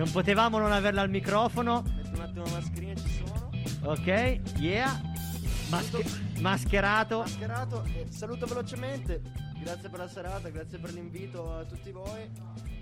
non 0.00 0.10
potevamo 0.12 0.56
non 0.56 0.72
averla 0.72 1.02
al 1.02 1.10
microfono. 1.10 1.82
Metto 1.82 2.14
un 2.14 2.20
attimo 2.20 2.44
la 2.46 2.50
mascherina, 2.52 2.94
ci 2.94 3.22
sono. 3.22 3.50
Ok, 3.82 4.40
yeah. 4.56 4.98
Masche- 5.68 6.04
mascherato. 6.40 7.18
Mascherato. 7.18 7.84
e 7.84 8.06
saluto 8.08 8.46
velocemente. 8.46 9.20
Grazie 9.60 9.90
per 9.90 9.98
la 9.98 10.08
serata, 10.08 10.48
grazie 10.48 10.78
per 10.78 10.94
l'invito 10.94 11.54
a 11.54 11.64
tutti 11.64 11.90
voi. 11.90 12.30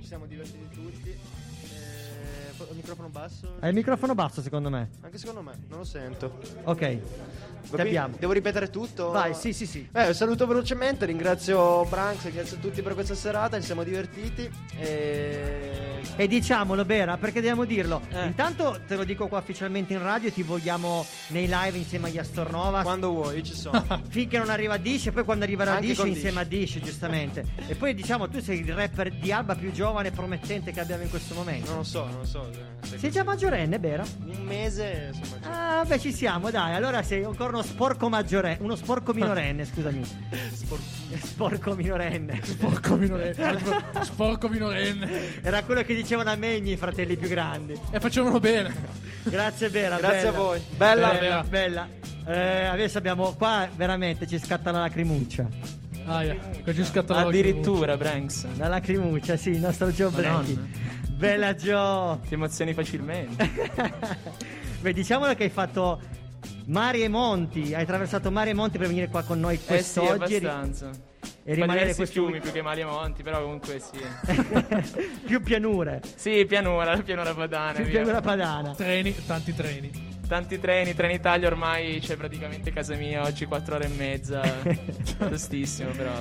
Ci 0.00 0.06
siamo 0.06 0.26
divertiti 0.26 0.68
tutti. 0.72 1.08
Eh, 1.08 2.64
il 2.70 2.76
microfono 2.76 3.08
basso? 3.08 3.56
Hai 3.58 3.70
il 3.70 3.74
microfono 3.74 4.14
basso, 4.14 4.40
secondo 4.40 4.70
me. 4.70 4.90
Anche 5.00 5.18
secondo 5.18 5.42
me, 5.42 5.58
non 5.66 5.78
lo 5.78 5.84
sento. 5.84 6.38
Ok. 6.64 6.98
Devo 8.16 8.32
ripetere 8.32 8.70
tutto? 8.70 9.10
Vai, 9.10 9.34
sì, 9.34 9.52
sì, 9.52 9.66
sì. 9.66 9.88
Eh, 9.90 10.14
saluto 10.14 10.46
velocemente, 10.46 11.04
ringrazio 11.04 11.84
Branks, 11.86 12.26
ringrazio 12.26 12.58
tutti 12.58 12.80
per 12.80 12.94
questa 12.94 13.16
serata, 13.16 13.58
ci 13.58 13.66
siamo 13.66 13.82
divertiti 13.82 14.48
e... 14.76 15.87
E 16.16 16.26
diciamolo, 16.28 16.84
Bera, 16.84 17.16
perché 17.16 17.40
dobbiamo 17.40 17.64
dirlo. 17.64 18.00
Eh. 18.10 18.26
Intanto 18.26 18.80
te 18.86 18.96
lo 18.96 19.04
dico 19.04 19.26
qua 19.28 19.38
ufficialmente 19.38 19.92
in 19.94 20.02
radio, 20.02 20.30
ti 20.30 20.42
vogliamo 20.42 21.04
nei 21.28 21.46
live 21.50 21.76
insieme 21.78 22.08
agli 22.08 22.18
Astornova. 22.18 22.82
Quando 22.82 23.10
vuoi, 23.10 23.36
io 23.36 23.42
ci 23.42 23.54
sono. 23.54 23.84
Finché 24.08 24.38
non 24.38 24.50
arriva 24.50 24.76
Dish 24.76 25.06
e 25.06 25.12
poi 25.12 25.24
quando 25.24 25.44
arriverà 25.44 25.72
Anche 25.74 25.86
Dish 25.88 25.98
insieme 26.04 26.40
a 26.40 26.44
Dish, 26.44 26.78
giustamente. 26.80 27.44
e 27.66 27.74
poi 27.74 27.94
diciamo, 27.94 28.28
tu 28.28 28.40
sei 28.40 28.60
il 28.60 28.72
rapper 28.74 29.10
di 29.12 29.32
Alba 29.32 29.54
più 29.54 29.70
giovane 29.72 30.08
e 30.08 30.10
promettente 30.12 30.72
che 30.72 30.80
abbiamo 30.80 31.02
in 31.02 31.10
questo 31.10 31.34
momento. 31.34 31.68
Non 31.68 31.78
lo 31.78 31.84
so, 31.84 32.04
non 32.06 32.18
lo 32.18 32.24
so. 32.24 32.48
eh, 32.50 32.86
se- 32.86 32.98
Sei 32.98 33.10
già 33.10 33.24
maggiorenne, 33.24 33.78
Bera? 33.78 34.04
Un 34.26 34.42
mese, 34.44 35.12
insomma. 35.14 35.78
Ah, 35.80 35.84
beh, 35.84 35.98
ci 35.98 36.12
siamo, 36.12 36.50
dai. 36.50 36.74
Allora 36.74 37.02
sei 37.02 37.24
ancora 37.24 37.50
uno 37.50 37.62
sporco 37.62 38.08
maggiorenne. 38.08 38.58
Uno 38.62 38.76
sporco 38.76 39.12
minorenne, 39.12 39.64
scusami. 39.64 40.02
Sporco 41.22 41.74
minorenne. 41.74 42.40
Sporco 42.42 42.96
minorenne. 42.96 43.58
Sporco 44.02 44.48
minorenne. 44.48 45.42
Era 45.42 45.62
quello 45.62 45.82
che 45.82 45.94
dicevano 46.02 46.30
a 46.30 46.36
me 46.36 46.54
i 46.54 46.60
miei 46.60 46.76
fratelli 46.76 47.16
più 47.16 47.28
grandi. 47.28 47.78
E 47.90 48.00
facevano 48.00 48.38
bene. 48.38 48.74
Grazie, 49.24 49.70
Bera. 49.70 49.96
Grazie 49.96 50.16
bella. 50.18 50.28
a 50.28 50.40
voi. 50.40 50.62
Bella. 50.76 51.12
Bella, 51.12 51.44
bella. 51.48 51.88
Eh, 52.26 52.64
adesso 52.66 52.98
abbiamo 52.98 53.32
qua 53.34 53.68
veramente 53.74 54.26
ci 54.26 54.38
scatta 54.38 54.70
la 54.70 54.80
lacrimuccia. 54.80 55.46
Ah, 56.06 56.22
yeah. 56.22 56.36
Ci 56.72 56.84
scatta 56.84 57.14
la 57.14 57.20
Addirittura, 57.26 57.96
Branks. 57.96 58.46
La 58.56 58.68
lacrimuccia, 58.68 59.36
sì, 59.36 59.50
il 59.50 59.58
nostro 59.58 59.88
Joe. 59.88 60.10
Blackie. 60.10 60.58
Bella 61.10 61.54
Joe. 61.54 62.18
Ti 62.26 62.34
emozioni 62.34 62.72
facilmente. 62.74 63.50
Beh, 64.80 64.92
diciamolo 64.92 65.34
che 65.34 65.44
hai 65.44 65.50
fatto 65.50 66.00
mari 66.66 67.02
e 67.02 67.08
monti. 67.08 67.74
Hai 67.74 67.82
attraversato 67.82 68.30
mari 68.30 68.50
e 68.50 68.54
monti 68.54 68.78
per 68.78 68.86
venire 68.86 69.08
qua 69.08 69.22
con 69.22 69.40
noi 69.40 69.54
eh 69.54 69.58
sì, 69.58 69.64
quest'oggi. 69.66 70.34
e 70.34 70.38
ri- 70.38 70.46
abbastanza. 70.46 70.90
E 71.48 71.54
rimanere 71.54 71.94
questo 71.94 72.04
fiumi 72.04 72.40
più 72.40 72.52
che 72.52 72.60
mali 72.60 72.82
e 72.82 72.84
monti, 72.84 73.22
però 73.22 73.40
comunque 73.40 73.80
sì. 73.80 73.98
più 75.24 75.42
pianure. 75.42 76.02
sì, 76.14 76.44
pianura, 76.44 76.94
la 76.94 77.02
pianura 77.02 77.32
padana. 77.32 77.72
Più 77.72 77.84
via. 77.84 78.02
pianura 78.02 78.20
padana. 78.20 78.74
Treni, 78.74 79.14
tanti 79.24 79.54
treni. 79.54 80.16
Tanti 80.28 80.60
treni, 80.60 80.92
Trenitalia 80.94 81.48
ormai 81.48 82.00
c'è 82.00 82.16
praticamente 82.16 82.70
casa 82.70 82.96
mia, 82.96 83.22
oggi 83.22 83.46
4 83.46 83.76
ore 83.76 83.86
e 83.86 83.88
mezza. 83.88 84.42
Tostissimo, 85.16 85.88
però 85.92 86.12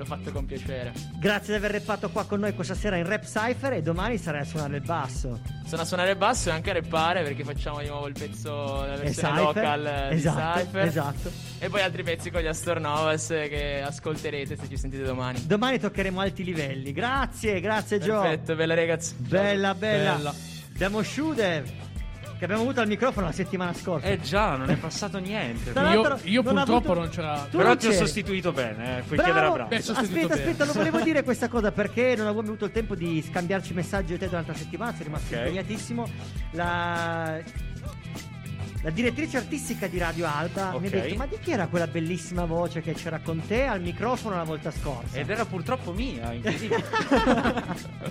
l'ho 0.00 0.06
fatto 0.06 0.32
con 0.32 0.46
piacere. 0.46 0.92
Grazie 1.18 1.58
di 1.58 1.64
aver 1.64 1.78
rappato 1.78 2.08
qua 2.10 2.24
con 2.24 2.40
noi 2.40 2.54
questa 2.54 2.74
sera 2.74 2.96
in 2.96 3.06
Rap 3.06 3.24
Cypher 3.24 3.74
e 3.74 3.82
domani 3.82 4.16
sarai 4.16 4.40
a 4.40 4.44
suonare 4.44 4.76
il 4.76 4.82
basso. 4.82 5.40
Sono 5.66 5.82
a 5.82 5.84
suonare 5.84 6.10
il 6.12 6.16
basso 6.16 6.48
e 6.48 6.52
anche 6.52 6.70
a 6.70 6.72
rappare 6.74 7.22
perché 7.22 7.44
facciamo 7.44 7.80
di 7.80 7.88
nuovo 7.88 8.06
il 8.06 8.14
pezzo, 8.18 8.84
la 8.84 8.96
versione 8.96 9.12
Cypher, 9.12 9.44
local 9.44 9.86
esatto, 10.12 10.58
di 10.58 10.64
Cypher. 10.64 10.86
esatto. 10.86 11.30
E 11.58 11.68
poi 11.68 11.82
altri 11.82 12.02
pezzi 12.02 12.30
con 12.30 12.40
gli 12.40 12.46
Astornovas 12.46 13.26
che 13.26 13.82
ascolterete 13.82 14.56
se 14.56 14.68
ci 14.68 14.76
sentite 14.78 15.02
domani. 15.02 15.46
Domani 15.46 15.78
toccheremo 15.78 16.18
alti 16.20 16.44
livelli. 16.44 16.92
Grazie, 16.92 17.60
grazie 17.60 17.98
Joe. 17.98 18.22
Perfetto, 18.22 18.54
bella 18.56 18.74
ragazzi. 18.74 19.14
Bella, 19.18 19.74
bella. 19.74 20.14
Bella. 20.14 20.34
Abbiamo 20.72 21.02
Shudev 21.02 21.89
che 22.40 22.46
abbiamo 22.46 22.62
avuto 22.62 22.80
al 22.80 22.86
microfono 22.86 23.26
la 23.26 23.32
settimana 23.32 23.74
scorsa. 23.74 24.06
Eh 24.06 24.18
già, 24.18 24.56
non 24.56 24.70
è 24.70 24.76
passato 24.76 25.18
niente. 25.18 25.72
Io, 25.78 26.18
io 26.24 26.40
non 26.42 26.54
purtroppo 26.54 26.92
avuto- 26.92 26.94
non 26.94 27.08
c'era. 27.10 27.46
Tu 27.50 27.58
Però 27.58 27.68
non 27.68 27.76
ti 27.76 27.86
ho 27.88 27.92
sostituito 27.92 28.50
bene, 28.50 28.98
eh. 28.98 29.02
puoi 29.02 29.18
Bravo. 29.18 29.22
chiedere 29.24 29.46
a 29.46 29.50
Bra. 29.52 29.64
Beh, 29.64 29.76
Aspetta, 29.76 30.02
bene. 30.06 30.32
aspetta, 30.32 30.64
lo 30.64 30.72
volevo 30.72 31.00
dire 31.04 31.22
questa 31.22 31.48
cosa 31.48 31.70
perché 31.70 32.14
non 32.16 32.24
avevo 32.26 32.40
avuto 32.40 32.64
il 32.64 32.72
tempo 32.72 32.94
di 32.94 33.20
scambiarci 33.20 33.74
messaggi 33.74 34.14
e 34.14 34.18
te 34.18 34.26
durante 34.26 34.52
la 34.52 34.56
settimana, 34.56 34.94
sei 34.94 35.04
rimasto 35.04 35.34
Ok. 35.34 35.40
impegnatissimo. 35.40 36.08
La... 36.52 37.38
la 38.82 38.90
direttrice 38.90 39.36
artistica 39.36 39.88
di 39.88 39.98
Radio 39.98 40.26
Alba 40.26 40.74
mi 40.78 40.86
ha 40.86 40.90
detto: 40.90 41.14
Ma 41.16 41.26
di 41.26 41.38
chi 41.38 41.50
era 41.50 41.66
quella 41.66 41.86
bellissima 41.86 42.46
voce 42.46 42.80
che 42.80 42.94
c'era 42.94 43.20
con 43.22 43.44
te 43.46 43.64
al 43.64 43.82
microfono 43.82 44.36
la 44.36 44.44
volta 44.44 44.70
scorsa? 44.70 45.18
Ed 45.18 45.28
era 45.28 45.44
purtroppo 45.44 45.92
mia, 45.92 46.32
incredibile. 46.32 46.82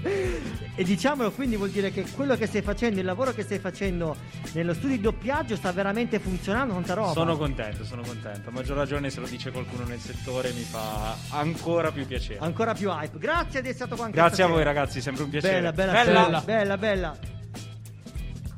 e 0.75 0.83
diciamolo 0.83 1.31
quindi 1.31 1.55
vuol 1.55 1.71
dire 1.71 1.91
che 1.91 2.05
quello 2.11 2.35
che 2.35 2.45
stai 2.45 2.61
facendo, 2.61 2.99
il 2.99 3.05
lavoro 3.05 3.33
che 3.33 3.41
stai 3.41 3.57
facendo 3.57 4.15
nello 4.53 4.73
studio 4.73 4.95
di 4.95 5.01
doppiaggio 5.01 5.55
sta 5.55 5.71
veramente 5.71 6.19
funzionando, 6.19 6.73
tanta 6.73 6.93
roba. 6.93 7.13
sono 7.13 7.35
contento, 7.35 7.83
sono 7.83 8.03
contento. 8.03 8.49
A 8.49 8.51
maggior 8.51 8.77
ragione 8.77 9.09
se 9.09 9.19
lo 9.21 9.27
dice 9.27 9.51
qualcuno 9.51 9.85
nel 9.85 9.99
settore 9.99 10.51
mi 10.51 10.61
fa 10.61 11.15
ancora 11.29 11.91
più 11.91 12.05
piacere. 12.05 12.39
Ancora 12.39 12.75
più 12.75 12.89
hype. 12.91 13.17
Grazie 13.17 13.61
di 13.61 13.69
essere 13.69 13.85
stato 13.85 13.95
qua 13.95 14.05
anche 14.05 14.17
Grazie 14.17 14.43
a 14.43 14.47
voi 14.47 14.63
ragazzi, 14.63 15.01
sempre 15.01 15.23
un 15.23 15.29
piacere. 15.29 15.55
Bella, 15.55 15.71
bella, 15.71 15.91
Bella. 15.91 16.13
bella, 16.13 16.41
bella, 16.41 16.77
bella. 16.77 17.17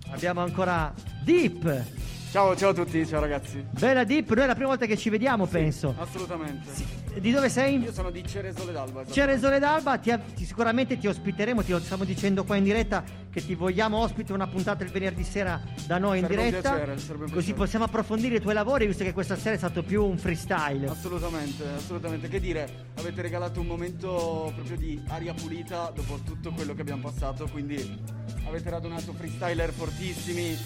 Abbiamo 0.10 0.42
ancora 0.42 0.94
Deep. 1.24 1.84
Ciao, 2.32 2.56
ciao 2.56 2.70
a 2.70 2.74
tutti, 2.74 3.06
ciao 3.06 3.20
ragazzi. 3.20 3.62
Bella 3.72 4.06
Deep, 4.06 4.32
noi 4.34 4.46
è 4.46 4.48
la 4.48 4.54
prima 4.54 4.70
volta 4.70 4.86
che 4.86 4.96
ci 4.96 5.10
vediamo, 5.10 5.46
penso. 5.48 5.94
Assolutamente. 5.98 6.70
Di 7.20 7.30
dove 7.30 7.50
sei? 7.50 7.78
Io 7.84 7.92
sono 7.92 8.10
di 8.10 8.26
Ceresole 8.26 8.72
d'Alba. 8.72 9.02
esatto. 9.02 9.14
Ceresole 9.14 9.60
d'Alba, 9.60 9.98
ti, 9.98 10.18
ti- 10.34 10.46
sicuramente 10.46 10.98
ti 10.98 11.08
ospiteremo, 11.08 11.62
ti 11.62 11.78
stiamo 11.82 12.06
dicendo 12.06 12.46
qua 12.46 12.56
in 12.56 12.64
diretta 12.64 13.04
che 13.30 13.46
ti 13.46 13.54
vogliamo 13.54 13.98
ospite 13.98 14.32
una 14.32 14.48
puntata 14.48 14.82
il 14.86 14.92
venerdì 14.92 15.26
sera 15.26 15.62
da 15.86 15.98
noi 15.98 16.20
in 16.20 16.24
Sarebbe 16.24 16.44
diretta. 16.46 16.72
piacere, 16.72 16.98
sarebbe 17.00 17.24
un 17.26 17.32
così 17.32 17.54
possiamo 17.54 17.84
approfondire 17.84 18.38
i 18.38 18.40
tuoi 18.40 18.54
lavori, 18.54 18.88
visto 18.88 19.04
che 19.04 19.12
questa 19.12 19.36
sera 19.36 19.56
è 19.56 19.58
stato 19.58 19.84
più 19.84 20.06
un 20.06 20.18
freestyle. 20.18 20.88
Assolutamente, 20.88 21.66
assolutamente. 21.76 22.30
Che 22.30 22.40
dire, 22.40 22.86
avete 22.96 23.22
regalato 23.22 23.60
un 23.60 23.68
momento 23.68 24.54
proprio 24.56 24.78
di 24.78 25.02
aria 25.10 25.34
pulita 25.34 25.92
dopo 25.94 26.18
tutto 26.24 26.52
quello 26.54 26.74
che 26.74 26.80
abbiamo 26.82 27.02
passato, 27.02 27.46
quindi 27.52 28.00
avete 28.48 28.70
radunato 28.70 29.12
freestyler 29.12 29.72
fortissimi, 29.74 30.58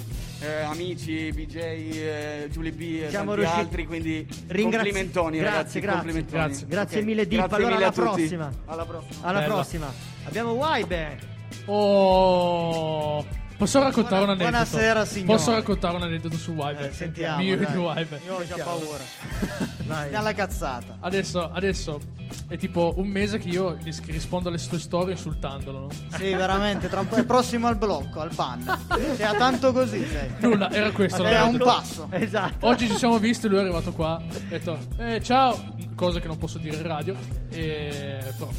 eh, 0.42 0.62
amici, 0.64 1.32
BJ, 1.34 1.56
eh, 1.58 2.50
Julie 2.52 2.72
B 2.72 2.82
e 3.04 3.10
Siamo 3.10 3.32
tanti 3.32 3.42
riusciti- 3.42 3.60
altri, 3.62 3.86
quindi 3.86 4.28
Ringrazi- 4.48 4.86
complimentoni 4.90 5.38
grazie, 5.38 5.56
ragazzi, 5.58 5.80
grazie. 5.80 6.00
complimentoni. 6.02 6.44
Grazie. 6.44 6.68
Grazie 6.68 7.00
Ok, 7.00 7.06
mille 7.06 7.28
grazie 7.28 7.56
allora 7.56 7.72
mille 7.74 7.84
alla 7.86 7.94
tutti. 7.94 8.08
prossima. 8.18 8.52
Alla 8.66 8.86
prossima. 8.86 9.28
Alla 9.28 9.40
Bella. 9.40 9.54
prossima. 9.54 9.94
Abbiamo 10.26 10.52
Waibe. 10.52 11.18
Oh. 11.66 13.26
Posso 13.58 13.80
raccontare 13.82 14.24
un 14.24 14.30
aneddoto? 14.32 14.50
buonasera, 14.50 15.06
signori. 15.06 15.32
Posso 15.32 15.52
raccontare 15.52 15.96
un 15.96 16.02
aneddoto 16.04 16.36
su 16.36 16.52
Wipe? 16.52 16.90
Eh, 16.90 16.92
sentiamo, 16.92 17.42
Mio 17.42 17.56
dai. 17.58 17.72
di 17.72 17.78
Wipe. 17.78 18.22
Io 18.26 18.36
ho 18.36 18.46
già 18.46 18.58
paura. 18.62 19.04
Vai. 19.88 20.10
Dalla 20.10 20.34
cazzata. 20.34 20.98
Adesso, 21.00 21.52
adesso 21.54 22.00
è 22.50 22.58
tipo 22.58 22.94
un 22.98 23.08
mese 23.08 23.38
che 23.38 23.48
io 23.48 23.78
rispondo 24.08 24.50
alle 24.50 24.58
sue 24.58 24.78
storie 24.78 25.14
insultandolo. 25.14 25.80
no? 25.80 25.88
Sì, 26.18 26.34
veramente, 26.34 26.90
tra 26.90 27.00
un 27.00 27.08
po' 27.08 27.16
è 27.16 27.24
prossimo 27.24 27.68
al 27.68 27.78
blocco, 27.78 28.20
al 28.20 28.32
ban. 28.36 28.68
A 28.68 29.34
tanto 29.38 29.72
così, 29.72 30.06
sei. 30.06 30.34
Nulla, 30.40 30.70
era 30.72 30.92
questo. 30.92 31.24
È 31.24 31.34
a 31.34 31.46
un 31.46 31.58
passo. 31.58 32.08
Esatto. 32.12 32.68
Oggi 32.68 32.90
ci 32.90 32.98
siamo 32.98 33.20
visti, 33.20 33.48
lui 33.48 33.60
è 33.60 33.62
arrivato 33.62 33.94
qua. 33.94 34.16
Ha 34.16 34.22
detto, 34.50 34.78
eh, 34.98 35.22
ciao. 35.24 35.74
Cose 35.96 36.20
che 36.20 36.28
non 36.28 36.38
posso 36.38 36.58
dire 36.58 36.78
in 36.78 36.84
radio. 36.84 37.16
E, 37.50 38.20
però, 38.38 38.50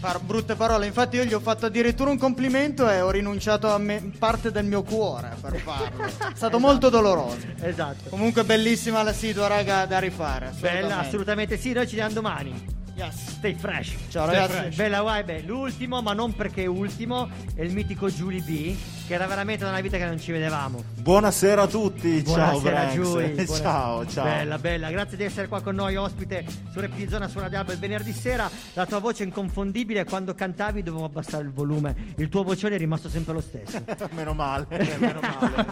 Par- 0.00 0.20
brutte 0.20 0.54
parole, 0.54 0.86
infatti 0.86 1.16
io 1.16 1.24
gli 1.24 1.32
ho 1.32 1.40
fatto 1.40 1.66
addirittura 1.66 2.10
un 2.10 2.18
complimento 2.18 2.88
e 2.88 3.00
ho 3.00 3.10
rinunciato 3.10 3.72
a 3.72 3.78
me- 3.78 4.12
parte 4.18 4.50
del 4.52 4.64
mio 4.66 4.82
cuore 4.82 5.34
per 5.40 5.56
farlo. 5.56 6.04
È 6.04 6.34
stato 6.34 6.58
molto 6.58 6.88
doloroso. 6.88 7.38
Esatto. 7.60 8.10
Comunque 8.10 8.44
bellissima 8.44 9.02
la 9.02 9.12
Sidua, 9.12 9.46
raga, 9.48 9.86
da 9.86 9.98
rifare. 9.98 10.52
Bella, 10.60 10.98
assolutamente. 10.98 11.06
assolutamente 11.06 11.56
sì, 11.58 11.72
noi 11.72 11.84
ci 11.86 11.96
vediamo 11.96 12.14
domani. 12.14 12.80
Yes. 12.94 13.30
Stay 13.38 13.54
fresh. 13.54 13.94
Ciao, 14.08 14.26
Stay 14.26 14.36
ragazzi. 14.36 14.52
fresh. 14.60 14.76
Bella 14.76 15.02
vibe, 15.02 15.42
l'ultimo, 15.42 16.02
ma 16.02 16.12
non 16.12 16.34
perché 16.34 16.66
ultimo, 16.66 17.28
è 17.54 17.62
il 17.62 17.72
mitico 17.72 18.08
Julie 18.10 18.40
B, 18.42 18.76
che 19.06 19.14
era 19.14 19.26
veramente 19.26 19.64
una 19.64 19.80
vita 19.80 19.96
che 19.96 20.04
non 20.04 20.20
ci 20.20 20.30
vedevamo. 20.30 20.84
Buonasera 21.00 21.62
a 21.62 21.66
tutti, 21.66 22.22
ciao 22.24 22.34
Buonasera 22.60 22.70
Branks. 22.70 22.94
Giulia. 22.94 23.28
Buona- 23.44 23.62
ciao, 23.62 24.06
ciao. 24.06 24.24
Bella, 24.24 24.58
bella, 24.58 24.90
grazie 24.90 25.16
di 25.16 25.24
essere 25.24 25.48
qua 25.48 25.62
con 25.62 25.74
noi, 25.74 25.96
ospite 25.96 26.44
su 26.70 26.78
Rap 26.80 26.92
di 26.94 27.08
Zona 27.08 27.28
su 27.28 27.38
Radio 27.38 27.58
Alba 27.58 27.72
il 27.72 27.78
venerdì 27.78 28.12
sera. 28.12 28.48
La 28.74 28.84
tua 28.86 28.98
voce 28.98 29.22
è 29.22 29.26
inconfondibile, 29.26 30.04
quando 30.04 30.34
cantavi 30.34 30.82
dovevo 30.82 31.04
abbassare 31.06 31.42
il 31.44 31.50
volume. 31.50 32.14
Il 32.18 32.28
tuo 32.28 32.42
vocione 32.42 32.74
è 32.74 32.78
rimasto 32.78 33.08
sempre 33.08 33.32
lo 33.32 33.40
stesso. 33.40 33.82
meno 34.12 34.34
male, 34.34 34.66
meno 34.98 35.20
male. 35.20 35.66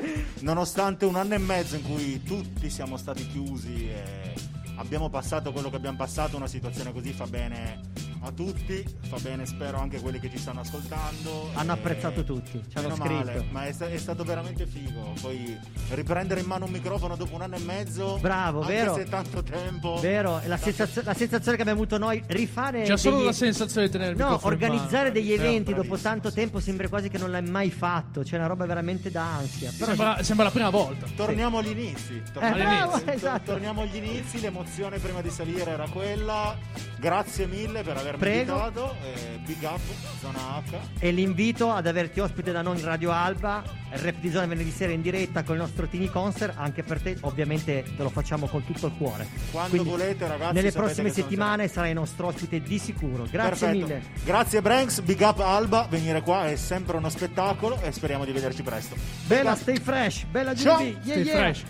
Nonostante 0.40 1.04
un 1.04 1.16
anno 1.16 1.34
e 1.34 1.38
mezzo 1.38 1.76
in 1.76 1.82
cui 1.82 2.22
tutti 2.22 2.70
siamo 2.70 2.96
stati 2.96 3.26
chiusi 3.28 3.88
e 3.90 4.34
abbiamo 4.80 5.08
passato 5.10 5.52
quello 5.52 5.70
che 5.70 5.76
abbiamo 5.76 5.96
passato, 5.98 6.36
una 6.36 6.46
situazione 6.46 6.92
così 6.92 7.12
fa 7.12 7.26
bene 7.26 7.80
a 8.22 8.30
tutti, 8.32 8.84
fa 9.08 9.16
bene 9.20 9.46
spero 9.46 9.78
anche 9.78 9.96
a 9.96 10.00
quelli 10.00 10.18
che 10.20 10.28
ci 10.30 10.36
stanno 10.38 10.60
ascoltando. 10.60 11.50
Hanno 11.54 11.72
apprezzato 11.72 12.22
tutti, 12.24 12.62
ci 12.68 12.76
hanno 12.76 12.94
scritto. 12.94 13.12
male, 13.12 13.46
ma 13.50 13.64
è, 13.66 13.74
è 13.74 13.96
stato 13.98 14.24
veramente 14.24 14.66
figo. 14.66 15.14
Poi 15.20 15.58
riprendere 15.90 16.40
in 16.40 16.46
mano 16.46 16.64
un 16.66 16.70
microfono 16.70 17.16
dopo 17.16 17.34
un 17.34 17.42
anno 17.42 17.56
e 17.56 17.60
mezzo, 17.60 18.18
Bravo, 18.20 18.60
anche 18.60 18.72
vero? 18.74 18.94
se 18.94 19.04
tanto 19.04 19.42
tempo. 19.42 19.98
Vero, 20.00 20.40
la, 20.46 20.56
sensazio- 20.58 21.02
la 21.04 21.14
sensazione 21.14 21.56
che 21.56 21.62
abbiamo 21.62 21.80
avuto 21.80 21.96
noi, 21.98 22.22
rifare. 22.26 22.82
C'è 22.82 22.96
solo 22.98 23.16
degli- 23.16 23.26
la 23.26 23.32
sensazione 23.32 23.86
di 23.86 23.92
tenere 23.92 24.10
il 24.12 24.18
No, 24.18 24.38
organizzare 24.42 24.96
mano. 25.08 25.10
degli 25.12 25.26
Sì, 25.28 25.32
eventi 25.34 25.72
dopo 25.74 25.96
tanto 25.96 26.30
tempo 26.32 26.60
sembra 26.60 26.88
quasi 26.88 27.08
che 27.08 27.16
non 27.18 27.30
l'hai 27.30 27.42
mai 27.48 27.70
fatto. 27.70 28.20
C'è 28.22 28.36
una 28.36 28.46
roba 28.48 28.66
veramente 28.66 29.10
da 29.10 29.24
ansia. 29.36 29.70
Però 29.72 29.86
Sembra, 29.94 30.22
sembra 30.22 30.44
la 30.46 30.50
prima 30.52 30.70
volta. 30.70 31.06
Torniamo 31.16 31.58
agli 31.58 31.70
inizi. 31.70 32.22
Torniamo, 32.32 32.56
Eh, 32.56 32.58
bravo, 32.60 32.92
agli 32.92 33.00
inizi. 33.02 33.16
esatto. 33.16 33.52
Torniamo 33.52 33.80
agli 33.82 33.96
inizi. 33.96 34.40
L'emozione 34.70 34.98
prima 34.98 35.20
di 35.20 35.30
salire 35.30 35.68
era 35.72 35.88
quella. 35.88 36.56
Grazie 36.96 37.46
mille 37.46 37.82
per 37.82 37.96
avermi 37.96 38.18
Prego. 38.20 38.52
invitato. 38.52 38.94
eh, 39.02 39.38
big 39.44 39.62
up, 39.62 39.80
zona 40.20 40.62
H. 40.64 40.76
E 41.00 41.10
l'invito 41.10 41.72
ad 41.72 41.88
averti 41.88 42.20
ospite 42.20 42.52
da 42.52 42.62
noi 42.62 42.78
in 42.78 42.84
Radio 42.84 43.10
Alba, 43.10 43.64
il 43.92 43.98
rap 43.98 44.14
di 44.20 44.30
zona 44.30 44.46
venerdì 44.46 44.70
sera 44.70 44.92
in 44.92 45.02
diretta 45.02 45.42
con 45.42 45.56
il 45.56 45.62
nostro 45.62 45.88
Tini 45.88 46.08
Concert, 46.08 46.54
anche 46.56 46.84
per 46.84 47.00
te 47.02 47.16
ovviamente 47.22 47.82
te 47.82 48.00
lo 48.02 48.10
facciamo 48.10 48.46
con 48.46 48.64
tutto 48.64 48.86
il 48.86 48.92
cuore. 48.96 49.26
Quando 49.50 49.70
Quindi, 49.70 49.88
volete, 49.88 50.28
ragazzi. 50.28 50.54
Nelle 50.54 50.70
prossime 50.70 51.10
settimane 51.10 51.66
sarai 51.66 51.92
nostro 51.92 52.28
ospite 52.28 52.60
di 52.62 52.78
sicuro. 52.78 53.24
Grazie 53.28 53.66
Perfetto. 53.66 53.86
mille. 53.86 54.02
Grazie 54.22 54.62
Branks, 54.62 55.00
big 55.00 55.20
up 55.22 55.40
Alba. 55.40 55.88
Venire 55.90 56.20
qua 56.22 56.46
è 56.48 56.54
sempre 56.54 56.96
uno 56.96 57.08
spettacolo 57.08 57.80
e 57.82 57.90
speriamo 57.90 58.24
di 58.24 58.30
vederci 58.30 58.62
presto. 58.62 58.94
Bella, 59.26 59.56
stay 59.56 59.80
fresh, 59.80 60.24
bella. 60.30 60.54
Giubi. 60.54 60.96
Yeah, 61.02 61.02
Stay 61.02 61.22
yeah. 61.24 61.36
fresh. 61.38 61.62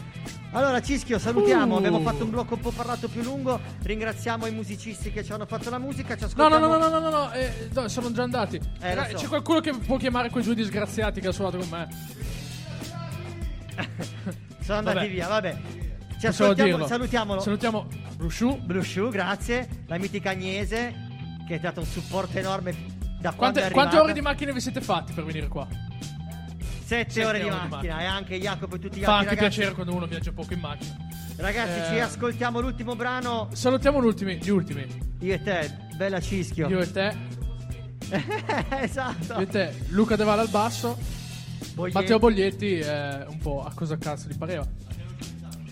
Allora 0.53 0.81
Cischio, 0.81 1.19
salutiamo. 1.19 1.75
Uh. 1.75 1.79
Abbiamo 1.79 2.01
fatto 2.01 2.25
un 2.25 2.31
blocco 2.31 2.55
un 2.55 2.61
po' 2.61 2.71
parlato 2.73 3.09
più 3.09 3.23
lungo. 3.23 3.61
Ringraziamo 3.83 4.47
i 4.47 4.53
musicisti 4.53 5.13
che 5.13 5.23
ci 5.23 5.33
hanno 5.33 5.47
fatto 5.47 5.71
la 5.71 5.79
musica. 5.79 6.17
Ci 6.17 6.25
No, 6.35 6.49
no, 6.49 6.57
ascoltiamo. 6.57 6.67
no, 6.67 6.77
no, 6.77 6.89
no, 6.89 6.99
no, 6.99 7.11
no, 7.11 7.33
eh, 7.33 7.69
no, 7.73 7.89
sono 7.89 8.11
già 8.11 8.23
andati. 8.23 8.61
Eh, 8.81 8.95
Raga, 8.95 9.11
so. 9.11 9.17
C'è 9.17 9.29
qualcuno 9.29 9.61
che 9.61 9.73
può 9.73 9.97
chiamare 9.97 10.31
quei 10.31 10.43
due 10.43 10.55
disgraziati 10.55 11.21
che 11.21 11.29
ha 11.29 11.33
suonato 11.33 11.59
con 11.59 11.69
me? 11.69 11.89
Sono 14.61 14.79
andati 14.79 14.97
Vabbè. 14.99 15.11
via, 15.11 15.29
vabbè. 15.29 15.57
Ci 16.19 16.27
ascoltiamo, 16.27 16.87
salutiamolo. 16.87 17.41
Salutiamo 17.41 17.87
Brusciù. 18.17 18.59
Brusciù, 18.61 19.09
grazie. 19.09 19.85
La 19.87 19.99
mitica 19.99 20.31
Agnese 20.31 21.09
che 21.47 21.55
ha 21.55 21.59
dato 21.59 21.81
un 21.81 21.87
supporto 21.87 22.39
enorme 22.39 22.73
da 23.19 23.33
quando 23.33 23.59
Quante, 23.59 23.63
è 23.67 23.71
quante 23.71 23.99
ore 23.99 24.13
di 24.13 24.21
macchina 24.21 24.53
vi 24.53 24.61
siete 24.61 24.81
fatti 24.81 25.13
per 25.13 25.25
venire 25.25 25.49
qua? 25.49 25.67
Sette, 26.91 27.13
Sette 27.13 27.25
ore 27.25 27.39
di 27.39 27.45
ore 27.49 27.61
di 27.63 27.69
macchina 27.69 28.01
e 28.01 28.05
anche 28.05 28.41
Jacopo 28.41 28.75
e 28.75 28.79
tutti 28.81 28.99
gli 28.99 29.05
Fa 29.05 29.19
altri 29.19 29.29
anche 29.29 29.41
ragazzi. 29.43 29.57
piacere 29.59 29.75
quando 29.77 29.95
uno 29.95 30.07
viaggia 30.07 30.33
poco 30.33 30.53
in 30.55 30.59
macchina. 30.59 30.97
Ragazzi, 31.37 31.79
Eh, 31.79 31.95
ci 31.95 32.01
ascoltiamo 32.01 32.59
l'ultimo 32.59 32.97
brano. 32.97 33.49
Salutiamo 33.53 34.03
gli 34.03 34.07
ultimi, 34.07 34.39
gli 34.43 34.49
ultimi. 34.49 34.85
Io 35.21 35.35
e 35.35 35.41
te, 35.41 35.71
bella 35.97 36.21
Cischio. 36.21 36.69
Io 36.69 36.81
e 36.81 36.91
te, 36.91 37.17
esatto. 38.81 39.35
io 39.35 39.41
e 39.41 39.47
te, 39.47 39.73
Luca 39.91 40.17
De 40.17 40.25
Valle 40.25 40.41
al 40.41 40.49
basso, 40.49 40.99
Boglietti. 41.75 41.97
Matteo 41.97 42.19
Boglietti 42.19 42.79
eh, 42.81 43.25
un 43.29 43.39
po' 43.39 43.63
a 43.65 43.73
cosa 43.73 43.97
cazzo 43.97 44.27
gli 44.29 44.37
pareva. 44.37 44.67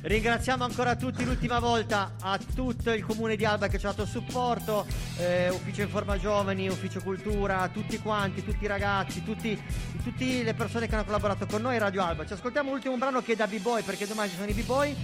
Ringraziamo 0.00 0.62
ancora 0.62 0.94
tutti 0.94 1.24
l'ultima 1.24 1.58
volta 1.58 2.12
a 2.20 2.38
tutto 2.54 2.92
il 2.92 3.04
comune 3.04 3.34
di 3.34 3.44
Alba 3.44 3.66
che 3.66 3.78
ci 3.78 3.86
ha 3.86 3.90
dato 3.90 4.06
supporto, 4.06 4.86
eh, 5.18 5.50
Ufficio 5.50 5.82
Informa 5.82 6.16
Giovani, 6.16 6.68
Ufficio 6.68 7.00
Cultura, 7.00 7.68
tutti 7.72 7.98
quanti, 7.98 8.44
tutti 8.44 8.62
i 8.62 8.68
ragazzi, 8.68 9.24
tutti, 9.24 9.60
tutte 10.02 10.42
le 10.44 10.54
persone 10.54 10.86
che 10.86 10.94
hanno 10.94 11.04
collaborato 11.04 11.46
con 11.46 11.62
noi 11.62 11.78
Radio 11.78 12.04
Alba. 12.04 12.24
Ci 12.24 12.34
ascoltiamo 12.34 12.70
l'ultimo 12.70 12.96
brano 12.96 13.22
che 13.22 13.32
è 13.32 13.36
da 13.36 13.48
B-Boy 13.48 13.82
perché 13.82 14.06
domani 14.06 14.30
ci 14.30 14.36
sono 14.36 14.48
i 14.48 14.54
B-Boy. 14.54 14.96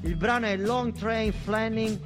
Il 0.00 0.16
brano 0.16 0.46
è 0.46 0.56
Long 0.56 0.92
Train 0.92 1.32
Flanning 1.32 1.98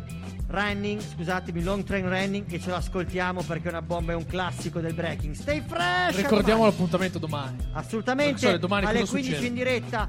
Running, 0.49 1.01
scusatemi, 1.01 1.63
Long 1.63 1.85
Train 1.85 2.09
Running 2.09 2.51
e 2.51 2.59
ce 2.59 2.71
lo 2.71 2.77
ascoltiamo 2.77 3.43
perché 3.43 3.67
è 3.67 3.71
una 3.71 3.83
bomba, 3.83 4.13
è 4.13 4.15
un 4.15 4.25
classico 4.25 4.81
del 4.81 4.95
breaking. 4.95 5.35
Stay 5.35 5.63
fresh! 5.67 6.17
Ricordiamo 6.17 6.63
ormai. 6.63 6.71
l'appuntamento 6.71 7.19
domani. 7.19 7.57
Assolutamente, 7.73 8.33
Professore, 8.33 8.59
domani 8.59 8.87
alle 8.87 9.01
cosa 9.01 9.13
15 9.13 9.35
succede? 9.35 9.47
in 9.47 9.55
diretta 9.55 10.09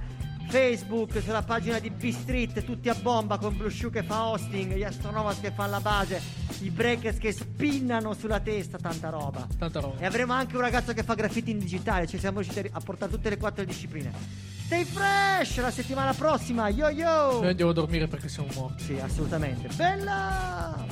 Facebook, 0.50 1.22
sulla 1.22 1.44
pagina 1.44 1.78
di 1.78 1.92
B-Street, 1.92 2.64
tutti 2.64 2.90
a 2.90 2.96
bomba 2.96 3.38
con 3.38 3.56
Blue 3.56 3.70
Shoe 3.70 3.92
che 3.92 4.02
fa 4.02 4.30
hosting, 4.30 4.74
gli 4.74 4.84
Astronovas 4.84 5.40
che 5.40 5.52
fanno 5.52 5.70
la 5.70 5.80
base, 5.80 6.20
i 6.62 6.72
breakers 6.72 7.20
che 7.20 7.32
spinnano 7.32 8.16
sulla 8.16 8.40
testa, 8.40 8.80
tanta 8.80 9.10
roba. 9.10 9.46
Tanta 9.60 9.80
roba. 9.80 10.00
E 10.00 10.08
avremo 10.08 10.34
anche 10.34 10.56
un 10.56 10.62
ragazzo 10.62 10.92
che 10.94 11.04
fa 11.04 11.14
graffiti 11.14 11.52
in 11.52 11.60
digitale, 11.60 12.08
ci 12.08 12.18
siamo 12.18 12.40
riusciti 12.40 12.68
a 12.72 12.80
portare 12.80 13.12
tutte 13.12 13.30
le 13.30 13.38
quattro 13.38 13.64
discipline. 13.64 14.12
Stay 14.66 14.86
fresh 14.86 15.60
la 15.62 15.72
settimana 15.72 16.14
prossima, 16.14 16.70
yo 16.70 16.90
yo! 16.90 17.40
Noi 17.42 17.50
andiamo 17.50 17.70
a 17.70 17.74
dormire 17.76 18.08
perché 18.08 18.28
siamo 18.28 18.50
morti. 18.56 18.86
Sì, 18.86 19.00
assolutamente. 19.00 19.68
Bella! 19.76 20.86